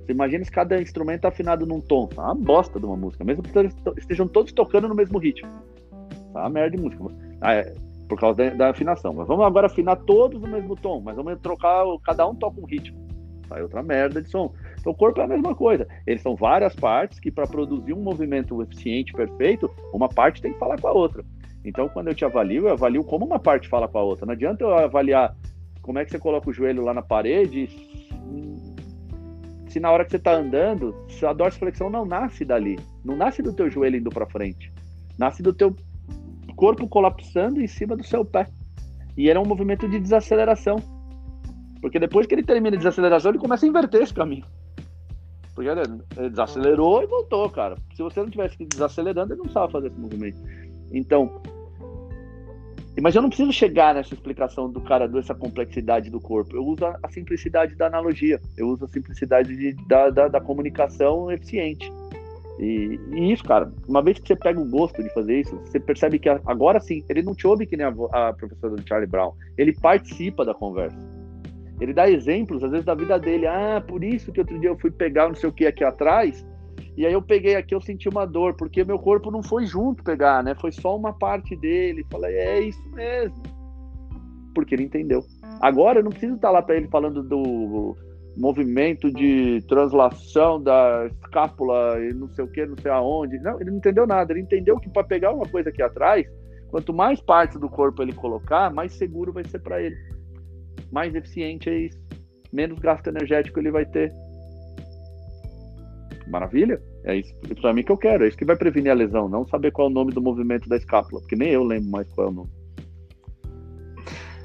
[0.00, 2.06] Você imagina se cada instrumento tá afinado num tom.
[2.06, 3.50] Tá uma bosta de uma música, mesmo que
[3.98, 5.50] estejam todos tocando no mesmo ritmo.
[6.32, 7.04] Tá uma merda de música.
[7.42, 7.74] Ah, é,
[8.08, 9.12] por causa da, da, afinação.
[9.12, 12.64] Mas vamos agora afinar todos no mesmo tom, mas vamos trocar, cada um toca um
[12.64, 13.06] ritmo.
[13.48, 14.50] Sai outra merda de som.
[14.84, 15.88] Então o corpo é a mesma coisa.
[16.06, 20.58] Eles são várias partes que para produzir um movimento eficiente, perfeito, uma parte tem que
[20.58, 21.24] falar com a outra.
[21.64, 24.26] Então quando eu te avalio, eu avalio como uma parte fala com a outra.
[24.26, 25.34] Não adianta eu avaliar
[25.80, 27.66] como é que você coloca o joelho lá na parede,
[29.70, 30.94] se na hora que você está andando,
[31.26, 34.70] a dorsiflexão não nasce dali, não nasce do teu joelho indo para frente,
[35.18, 35.74] nasce do teu
[36.56, 38.46] corpo colapsando em cima do seu pé.
[39.16, 40.76] E era um movimento de desaceleração.
[41.80, 44.44] Porque depois que ele termina a desaceleração, ele começa a inverter esse caminho.
[45.54, 47.76] Porque ele desacelerou e voltou, cara.
[47.94, 50.38] Se você não tivesse desacelerando, ele não sabe fazer esse movimento.
[50.92, 51.40] Então,
[53.00, 56.56] mas eu não preciso chegar nessa explicação do cara dessa complexidade do corpo.
[56.56, 58.40] Eu uso a simplicidade da analogia.
[58.56, 61.90] Eu uso a simplicidade de, da, da, da, comunicação eficiente.
[62.58, 65.80] E, e, isso, cara, uma vez que você pega o gosto de fazer isso, você
[65.80, 69.08] percebe que agora sim, ele não te ouve que nem a, a professora do Charlie
[69.10, 69.32] Brown.
[69.58, 70.96] Ele participa da conversa.
[71.80, 73.46] Ele dá exemplos, às vezes, da vida dele.
[73.46, 76.46] Ah, por isso que outro dia eu fui pegar não sei o que aqui atrás
[76.96, 80.04] e aí eu peguei aqui, eu senti uma dor, porque meu corpo não foi junto
[80.04, 80.54] pegar, né?
[80.54, 82.06] Foi só uma parte dele.
[82.10, 83.42] Falei, é isso mesmo.
[84.54, 85.24] Porque ele entendeu.
[85.60, 87.96] Agora eu não preciso estar lá para ele falando do
[88.36, 93.38] movimento de translação da escápula e não sei o que, não sei aonde.
[93.40, 94.32] Não, ele não entendeu nada.
[94.32, 96.24] Ele entendeu que para pegar uma coisa aqui atrás,
[96.68, 99.96] quanto mais partes do corpo ele colocar, mais seguro vai ser para ele.
[100.90, 101.98] Mais eficiente é isso.
[102.52, 104.12] Menos gasto energético ele vai ter
[106.26, 106.80] Maravilha?
[107.04, 108.24] É isso para mim que eu quero.
[108.24, 110.68] É isso que vai prevenir a lesão, não saber qual é o nome do movimento
[110.68, 112.50] da escápula, porque nem eu lembro mais qual é o nome.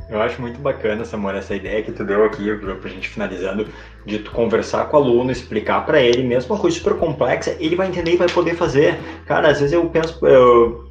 [0.09, 3.67] Eu acho muito bacana, Samuel, essa ideia que tu deu aqui, pra gente finalizando,
[4.07, 7.75] de tu conversar com o aluno, explicar para ele, mesmo uma coisa super complexa, ele
[7.75, 8.97] vai entender e vai poder fazer.
[9.27, 10.83] Cara, às vezes eu penso, eu,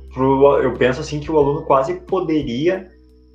[0.62, 2.88] eu penso assim que o aluno quase poderia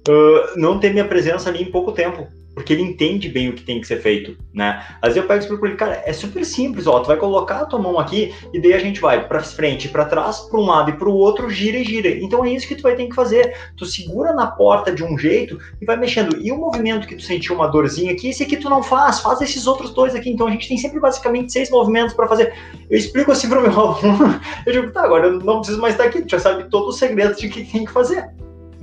[0.08, 3.64] uh, não ter minha presença ali em pouco tempo porque ele entende bem o que
[3.64, 4.84] tem que ser feito, né?
[5.02, 7.62] Às vezes eu pego e explico ele, cara, é super simples, ó, tu vai colocar
[7.62, 10.66] a tua mão aqui e daí a gente vai para frente, para trás, para um
[10.66, 12.10] lado e para o outro, gira e gira.
[12.10, 13.56] Então é isso que tu vai ter que fazer.
[13.76, 16.38] Tu segura na porta de um jeito e vai mexendo.
[16.40, 19.42] E o movimento que tu sentiu uma dorzinha aqui, esse aqui tu não faz, faz
[19.42, 20.30] esses outros dois aqui.
[20.30, 22.54] Então a gente tem sempre basicamente seis movimentos para fazer.
[22.90, 26.06] Eu explico assim pro meu aluno, eu digo, tá, agora eu não preciso mais estar
[26.06, 28.30] aqui, tu já sabe todos os segredos de que tem que fazer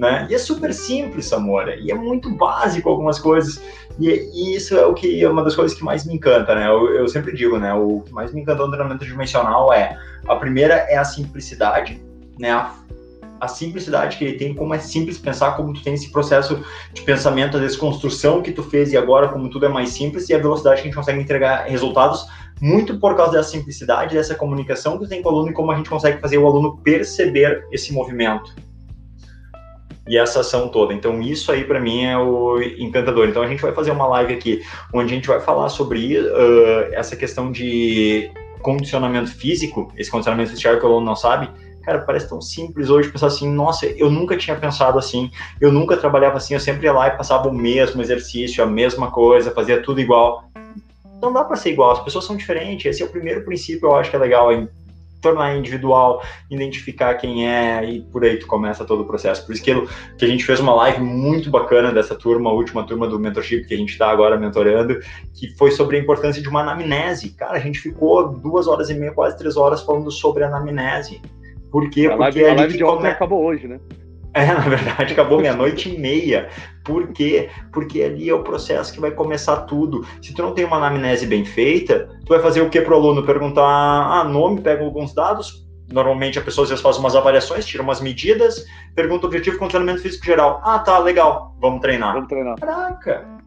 [0.00, 0.26] né?
[0.30, 3.62] E é super simples, Samora, e é muito básico algumas coisas,
[3.98, 6.66] e, e, isso é o que é uma das coisas que mais me encanta, né?
[6.66, 7.74] Eu, eu sempre digo, né?
[7.74, 12.02] O que mais me encanta no treinamento dimensional é a primeira é a simplicidade,
[12.38, 12.50] né?
[12.50, 12.74] A,
[13.42, 17.02] a simplicidade que ele tem, como é simples pensar, como tu tem esse processo de
[17.02, 20.38] pensamento, a desconstrução que tu fez e agora como tudo é mais simples e a
[20.38, 22.26] velocidade que a gente consegue entregar resultados
[22.58, 25.70] muito por causa dessa simplicidade, dessa comunicação que tu tem com o aluno e como
[25.72, 28.54] a gente consegue fazer o aluno perceber esse movimento
[30.08, 30.92] e essa ação toda.
[30.92, 33.28] Então, isso aí para mim é o encantador.
[33.28, 36.92] Então, a gente vai fazer uma live aqui onde a gente vai falar sobre uh,
[36.92, 38.30] essa questão de
[38.60, 41.48] condicionamento físico, esse condicionamento físico que o aluno não sabe.
[41.82, 45.30] Cara, parece tão simples hoje pensar assim, nossa, eu nunca tinha pensado assim,
[45.60, 49.10] eu nunca trabalhava assim, eu sempre ia lá e passava o mesmo exercício, a mesma
[49.10, 50.44] coisa, fazia tudo igual.
[51.22, 52.84] Não dá para ser igual, as pessoas são diferentes.
[52.86, 54.50] Esse é o primeiro princípio, eu acho que é legal
[55.20, 59.44] tornar individual, identificar quem é e por aí tu começa todo o processo.
[59.44, 59.74] Por isso que,
[60.18, 63.64] que a gente fez uma live muito bacana dessa turma, a última turma do mentorship
[63.66, 65.00] que a gente está agora mentorando,
[65.34, 67.30] que foi sobre a importância de uma anamnese.
[67.30, 71.20] Cara, a gente ficou duas horas e meia, quase três horas falando sobre anamnese.
[71.70, 72.06] Por quê?
[72.06, 73.08] A live, Porque a live de ontem come...
[73.08, 73.78] acabou hoje, né?
[74.32, 76.48] É, na verdade, acabou meia-noite e meia.
[76.84, 77.50] Por quê?
[77.72, 80.06] Porque ali é o processo que vai começar tudo.
[80.22, 83.24] Se tu não tem uma anamnese bem feita, tu vai fazer o que pro aluno?
[83.24, 85.66] Perguntar, ah, nome, pega alguns dados.
[85.92, 88.64] Normalmente a pessoa às vezes faz umas avaliações, tira umas medidas,
[88.94, 90.60] pergunta o objetivo com treinamento físico geral.
[90.64, 92.14] Ah, tá, legal, vamos treinar.
[92.14, 92.56] Vamos treinar.
[92.60, 93.40] Caraca!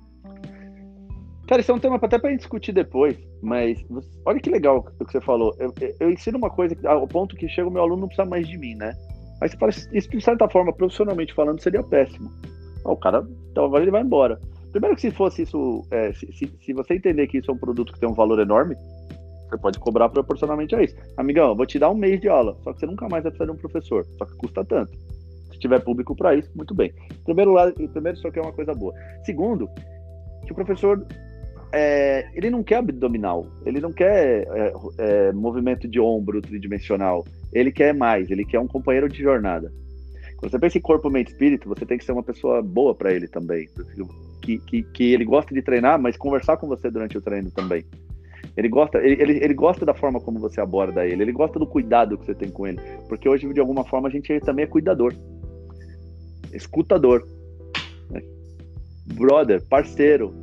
[1.48, 3.78] Cara, isso é um tema até pra gente discutir depois, mas
[4.26, 5.56] olha que legal o que você falou.
[5.60, 8.48] Eu, eu ensino uma coisa, ao ponto que chega o meu aluno não precisa mais
[8.48, 8.94] de mim, né?
[9.42, 12.32] Aí você fala, isso de certa forma, profissionalmente falando, seria péssimo.
[12.86, 14.40] o cara, então agora ele vai embora.
[14.72, 17.58] Primeiro que se fosse isso, é, se, se, se, você entender que isso é um
[17.58, 18.76] produto que tem um valor enorme,
[19.48, 20.96] você pode cobrar proporcionalmente a isso.
[21.16, 23.32] Amigão, eu vou te dar um mês de aula, só que você nunca mais vai
[23.32, 24.92] precisar de um professor, só que custa tanto.
[25.52, 26.92] Se tiver público para isso, muito bem.
[27.24, 27.54] Primeiro,
[27.92, 28.94] primeiro, isso aqui é uma coisa boa.
[29.24, 29.70] Segundo,
[30.46, 31.06] que o professor
[31.74, 37.72] é, ele não quer abdominal, ele não quer é, é, movimento de ombro tridimensional, ele
[37.72, 39.74] quer mais, ele quer um companheiro de jornada.
[40.38, 43.12] Quando você pensa em corpo, mente espírito, você tem que ser uma pessoa boa para
[43.12, 43.68] ele também,
[44.40, 47.84] que, que, que ele gosta de treinar, mas conversar com você durante o treino também.
[48.56, 51.66] Ele gosta, ele, ele, ele, gosta da forma como você aborda ele, ele gosta do
[51.66, 54.68] cuidado que você tem com ele, porque hoje, de alguma forma, a gente também é
[54.68, 55.12] cuidador,
[56.54, 57.26] escutador,
[58.12, 58.22] né?
[59.16, 60.36] brother, parceiro,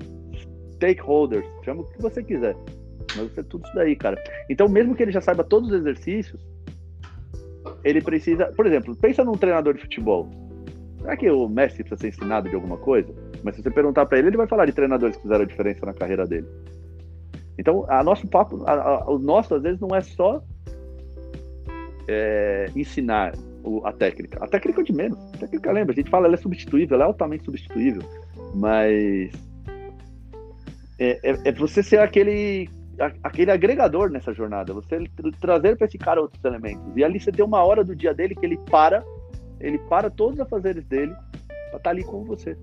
[0.80, 2.56] stakeholders, chama o que você quiser.
[3.16, 4.16] Mas é tudo isso daí, cara.
[4.48, 6.40] Então, mesmo que ele já saiba todos os exercícios,
[7.84, 8.46] ele precisa.
[8.56, 10.28] Por exemplo, pensa num treinador de futebol.
[11.00, 13.12] Será que o Messi precisa ser ensinado de alguma coisa?
[13.42, 15.84] Mas se você perguntar para ele, ele vai falar de treinadores que fizeram a diferença
[15.84, 16.46] na carreira dele.
[17.58, 20.42] Então, a nosso papo, a, a, o nosso às vezes não é só
[22.08, 24.38] é, ensinar o, a técnica.
[24.42, 25.18] A técnica é de menos.
[25.34, 28.02] A técnica, lembra, a gente fala, ela é substituível, ela é altamente substituível.
[28.54, 29.30] Mas
[31.00, 32.68] é, é, é você ser aquele
[33.22, 35.02] aquele agregador nessa jornada, você
[35.40, 36.94] trazer para esse cara outros elementos.
[36.94, 39.02] E ali você tem uma hora do dia dele que ele para,
[39.58, 42.54] ele para todos os afazeres dele para estar tá ali com você.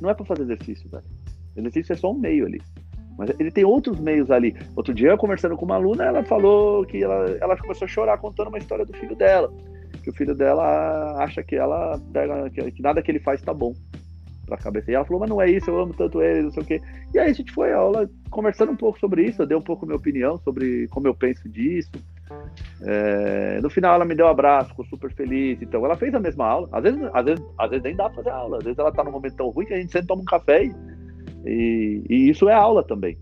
[0.00, 1.04] Não é para fazer exercício, velho.
[1.54, 2.62] Exercício é só um meio ali.
[3.18, 4.56] Mas ele tem outros meios ali.
[4.74, 8.16] Outro dia, eu conversando com uma aluna, ela falou que ela, ela começou a chorar
[8.16, 9.52] contando uma história do filho dela.
[10.02, 12.00] Que o filho dela acha que ela
[12.72, 13.74] que nada que ele faz tá bom
[14.50, 14.90] pra cabeça.
[14.90, 16.80] E ela falou, mas não é isso, eu amo tanto ele, não sei o quê.
[17.14, 19.86] E aí a gente foi aula conversando um pouco sobre isso, eu dei um pouco
[19.86, 21.90] minha opinião sobre como eu penso disso.
[22.82, 25.60] É, no final ela me deu um abraço, ficou super feliz.
[25.62, 26.68] Então ela fez a mesma aula.
[26.72, 28.58] Às vezes, às vezes, às vezes nem dá pra fazer aula.
[28.58, 30.64] Às vezes ela tá num momento tão ruim que a gente senta toma um café
[30.64, 30.74] e,
[31.46, 33.16] e, e isso é aula também.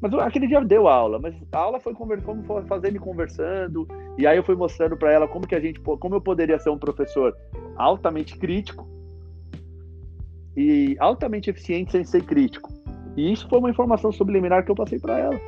[0.00, 4.36] Mas aquele dia deu aula, mas a aula foi foi fazer me conversando, e aí
[4.36, 7.34] eu fui mostrando para ela como que a gente, como eu poderia ser um professor
[7.76, 8.86] altamente crítico,
[10.56, 12.72] e altamente eficiente sem ser crítico.
[13.16, 15.40] E isso foi uma informação subliminar que eu passei para ela.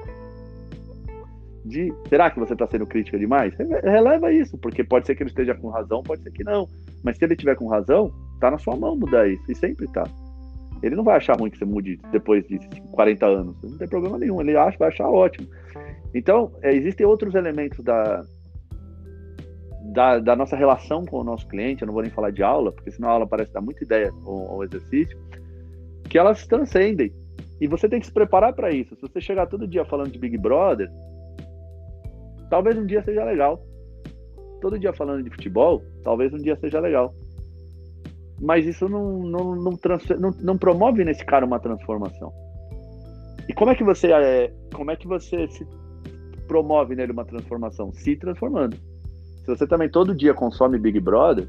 [1.64, 3.54] De, será que você está sendo crítica demais?
[3.82, 6.66] Releva isso, porque pode ser que ele esteja com razão, pode ser que não.
[7.02, 10.04] Mas se ele tiver com razão, tá na sua mão mudar isso, e sempre tá.
[10.82, 12.58] Ele não vai achar ruim que você mude depois de
[12.92, 15.48] 40 anos, não tem problema nenhum, ele acha, vai achar ótimo.
[16.14, 18.22] Então, é, existem outros elementos da,
[19.88, 22.70] da, da, nossa relação com o nosso cliente, eu não vou nem falar de aula,
[22.72, 25.18] porque senão a aula parece dar muita ideia ao, exercício,
[26.08, 27.12] que elas transcendem.
[27.60, 28.94] E você tem que se preparar para isso.
[28.94, 30.90] Se você chegar todo dia falando de Big Brother,
[32.50, 33.64] talvez um dia seja legal.
[34.60, 37.14] Todo dia falando de futebol, talvez um dia seja legal.
[38.40, 39.78] Mas isso não, não, não,
[40.18, 42.32] não, não promove nesse cara uma transformação.
[43.48, 45.66] E como é que você é, como é que você se
[46.46, 47.92] promove nele uma transformação?
[47.92, 48.76] Se transformando.
[49.48, 51.48] Se você também todo dia consome Big Brother,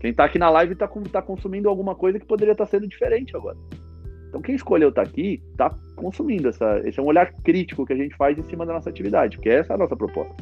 [0.00, 2.88] quem tá aqui na live tá, tá consumindo alguma coisa que poderia estar tá sendo
[2.88, 3.58] diferente agora.
[4.30, 7.92] Então quem escolheu estar tá aqui tá consumindo essa, esse é um olhar crítico que
[7.92, 10.34] a gente faz em cima da nossa atividade, porque essa é a nossa proposta.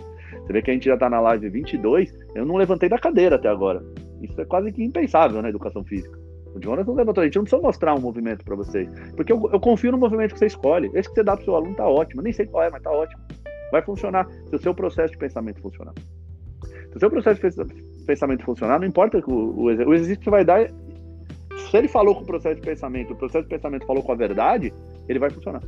[0.44, 3.35] Você vê que a gente já tá na live 22, eu não levantei da cadeira
[3.35, 3.82] até agora.
[4.22, 6.16] Isso é quase que impensável na educação física.
[6.55, 9.51] O Jonas não levantou, a gente não precisa mostrar um movimento para vocês, porque eu,
[9.52, 10.89] eu, confio no movimento que você escolhe.
[10.94, 12.93] Esse que você dá pro seu aluno tá ótimo, nem sei qual é, mas tá
[12.93, 13.20] ótimo.
[13.70, 15.94] Vai funcionar se o seu processo de pensamento funcionar.
[16.90, 20.68] Se o seu processo de pensamento funcionar, não importa o, o, o exercício vai dar.
[21.70, 24.16] Se ele falou com o processo de pensamento, o processo de pensamento falou com a
[24.16, 24.72] verdade,
[25.09, 25.62] ele vai funcionar.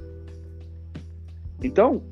[1.63, 2.03] Então,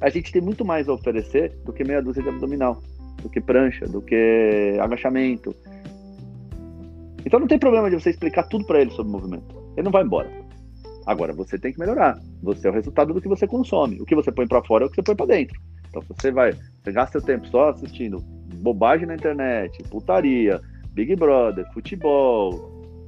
[0.00, 2.80] a gente tem muito mais a oferecer do que meia dúzia de abdominal,
[3.22, 5.54] do que prancha, do que agachamento.
[7.26, 9.54] Então não tem problema de você explicar tudo para ele sobre o movimento.
[9.76, 10.30] Ele não vai embora.
[11.08, 12.20] Agora, você tem que melhorar.
[12.42, 13.98] Você é o resultado do que você consome.
[13.98, 15.58] O que você põe para fora é o que você põe para dentro.
[15.88, 18.22] Então você vai, você gasta seu tempo só assistindo
[18.56, 20.60] bobagem na internet, putaria,
[20.90, 22.52] Big Brother, futebol,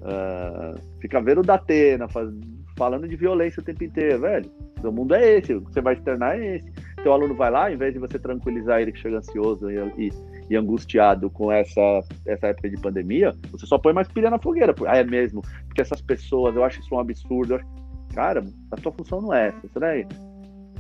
[0.01, 2.31] uh, fica vendo o Datena, faz,
[2.75, 4.51] falando de violência o tempo inteiro, velho.
[4.83, 6.73] O mundo é esse, o que você vai externar é esse.
[7.05, 10.11] O aluno vai lá, em vez de você tranquilizar ele que chega ansioso e, e,
[10.49, 14.75] e, angustiado com essa, essa época de pandemia, você só põe mais pilha na fogueira.
[14.87, 17.57] Ah, é mesmo, porque essas pessoas, eu acho isso um absurdo.
[17.57, 17.80] Acho...
[18.15, 20.09] Cara, a tua função não é essa, isso.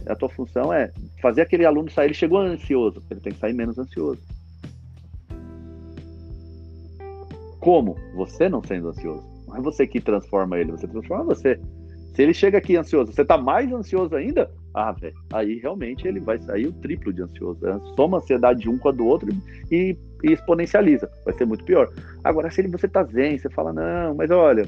[0.07, 0.91] A tua função é
[1.21, 4.21] fazer aquele aluno sair, ele chegou ansioso, ele tem que sair menos ansioso.
[7.61, 7.97] Como?
[8.15, 9.23] Você não sendo ansioso.
[9.47, 11.61] Não é você que transforma ele, você transforma você.
[12.15, 14.51] Se ele chega aqui ansioso, você tá mais ansioso ainda?
[14.75, 17.61] Ah, velho, aí realmente ele vai sair o triplo de ansioso.
[17.61, 17.79] Né?
[17.95, 19.29] Soma a ansiedade de um com a do outro
[19.71, 21.11] e, e, exponencializa.
[21.25, 21.93] Vai ser muito pior.
[22.25, 24.67] Agora, se ele, você tá zen, você fala, não, mas olha,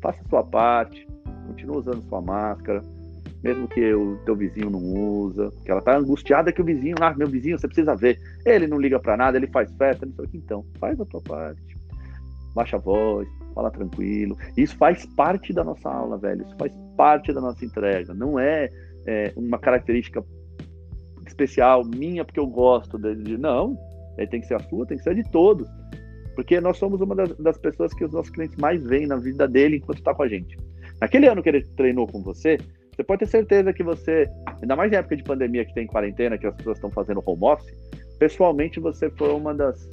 [0.00, 1.06] faça a sua parte,
[1.62, 2.82] continua usando sua máscara,
[3.42, 7.14] mesmo que o teu vizinho não usa, que ela tá angustiada que o vizinho, ah,
[7.14, 8.18] meu vizinho, você precisa ver.
[8.44, 10.36] Ele não liga para nada, ele faz festa, não sei o que.
[10.36, 11.72] Então, faz a tua parte
[12.54, 14.36] baixa a voz, fala tranquilo.
[14.56, 16.42] Isso faz parte da nossa aula, velho.
[16.42, 18.12] Isso faz parte da nossa entrega.
[18.12, 18.68] Não é,
[19.06, 20.22] é uma característica
[21.26, 23.38] especial minha porque eu gosto de.
[23.38, 23.74] Não.
[24.18, 25.66] É, tem que ser a sua, tem que ser de todos.
[26.34, 29.48] Porque nós somos uma das, das pessoas que os nossos clientes mais veem na vida
[29.48, 30.58] dele enquanto está com a gente.
[31.02, 32.56] Naquele ano que ele treinou com você,
[32.94, 34.30] você pode ter certeza que você,
[34.62, 37.42] ainda mais em época de pandemia que tem quarentena, que as pessoas estão fazendo home
[37.42, 37.74] office,
[38.20, 39.84] pessoalmente você foi uma das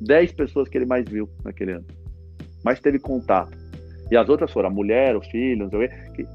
[0.00, 1.84] 10 pessoas que ele mais viu naquele ano.
[2.64, 3.58] Mais teve contato.
[4.10, 6.12] E as outras foram a mulher, o filho, não sei o.
[6.14, 6.26] Que...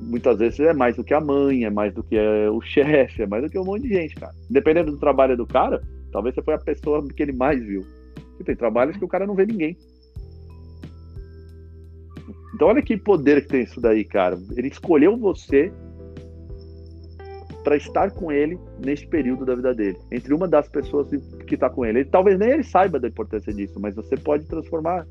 [0.00, 2.16] Muitas vezes é mais do que a mãe, é mais do que
[2.48, 4.32] o chefe, é mais do que um monte de gente, cara.
[4.48, 5.82] Dependendo do trabalho do cara,
[6.12, 7.84] talvez você foi a pessoa que ele mais viu.
[8.38, 9.76] E tem trabalhos que o cara não vê ninguém.
[12.56, 14.38] Então olha que poder que tem isso daí, cara.
[14.56, 15.70] Ele escolheu você
[17.62, 21.06] para estar com ele neste período da vida dele, entre uma das pessoas
[21.46, 21.98] que está com ele.
[21.98, 22.08] ele.
[22.08, 25.06] Talvez nem ele saiba da importância disso, mas você pode transformar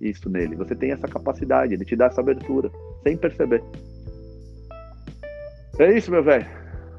[0.00, 0.56] isso nele.
[0.56, 2.70] Você tem essa capacidade, ele te dá essa abertura,
[3.02, 3.62] sem perceber.
[5.78, 6.46] É isso, meu velho.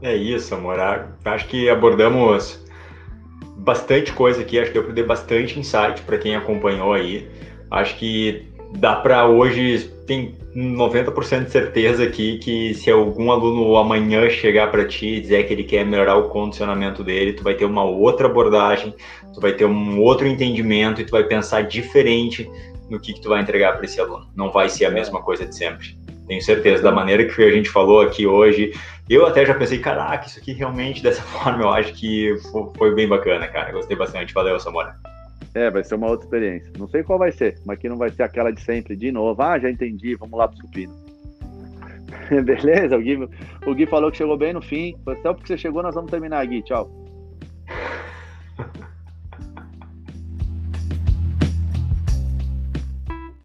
[0.03, 0.77] É isso, amor.
[1.25, 2.63] Acho que abordamos
[3.57, 7.27] bastante coisa aqui, acho que eu pude bastante insight para quem acompanhou aí.
[7.71, 14.29] Acho que dá para hoje, tem 90% de certeza aqui que se algum aluno amanhã
[14.29, 17.65] chegar para ti e dizer que ele quer melhorar o condicionamento dele, tu vai ter
[17.65, 18.93] uma outra abordagem,
[19.33, 22.49] tu vai ter um outro entendimento e tu vai pensar diferente
[22.89, 24.27] no que, que tu vai entregar para esse aluno.
[24.35, 25.97] Não vai ser a mesma coisa de sempre.
[26.27, 28.73] Tenho certeza, da maneira que a gente falou aqui hoje,
[29.09, 32.35] eu até já pensei, caraca, isso aqui realmente dessa forma eu acho que
[32.77, 33.71] foi bem bacana, cara.
[33.71, 34.33] Gostei bastante.
[34.33, 34.95] Valeu, Samora.
[35.53, 36.71] É, vai ser uma outra experiência.
[36.77, 39.41] Não sei qual vai ser, mas que não vai ser aquela de sempre, de novo.
[39.41, 40.93] Ah, já entendi, vamos lá pro supino.
[42.45, 42.97] Beleza?
[42.97, 43.29] O Gui,
[43.65, 44.95] o Gui falou que chegou bem no fim.
[45.03, 46.61] Foi só porque você chegou, nós vamos terminar, Gui.
[46.63, 47.00] Tchau.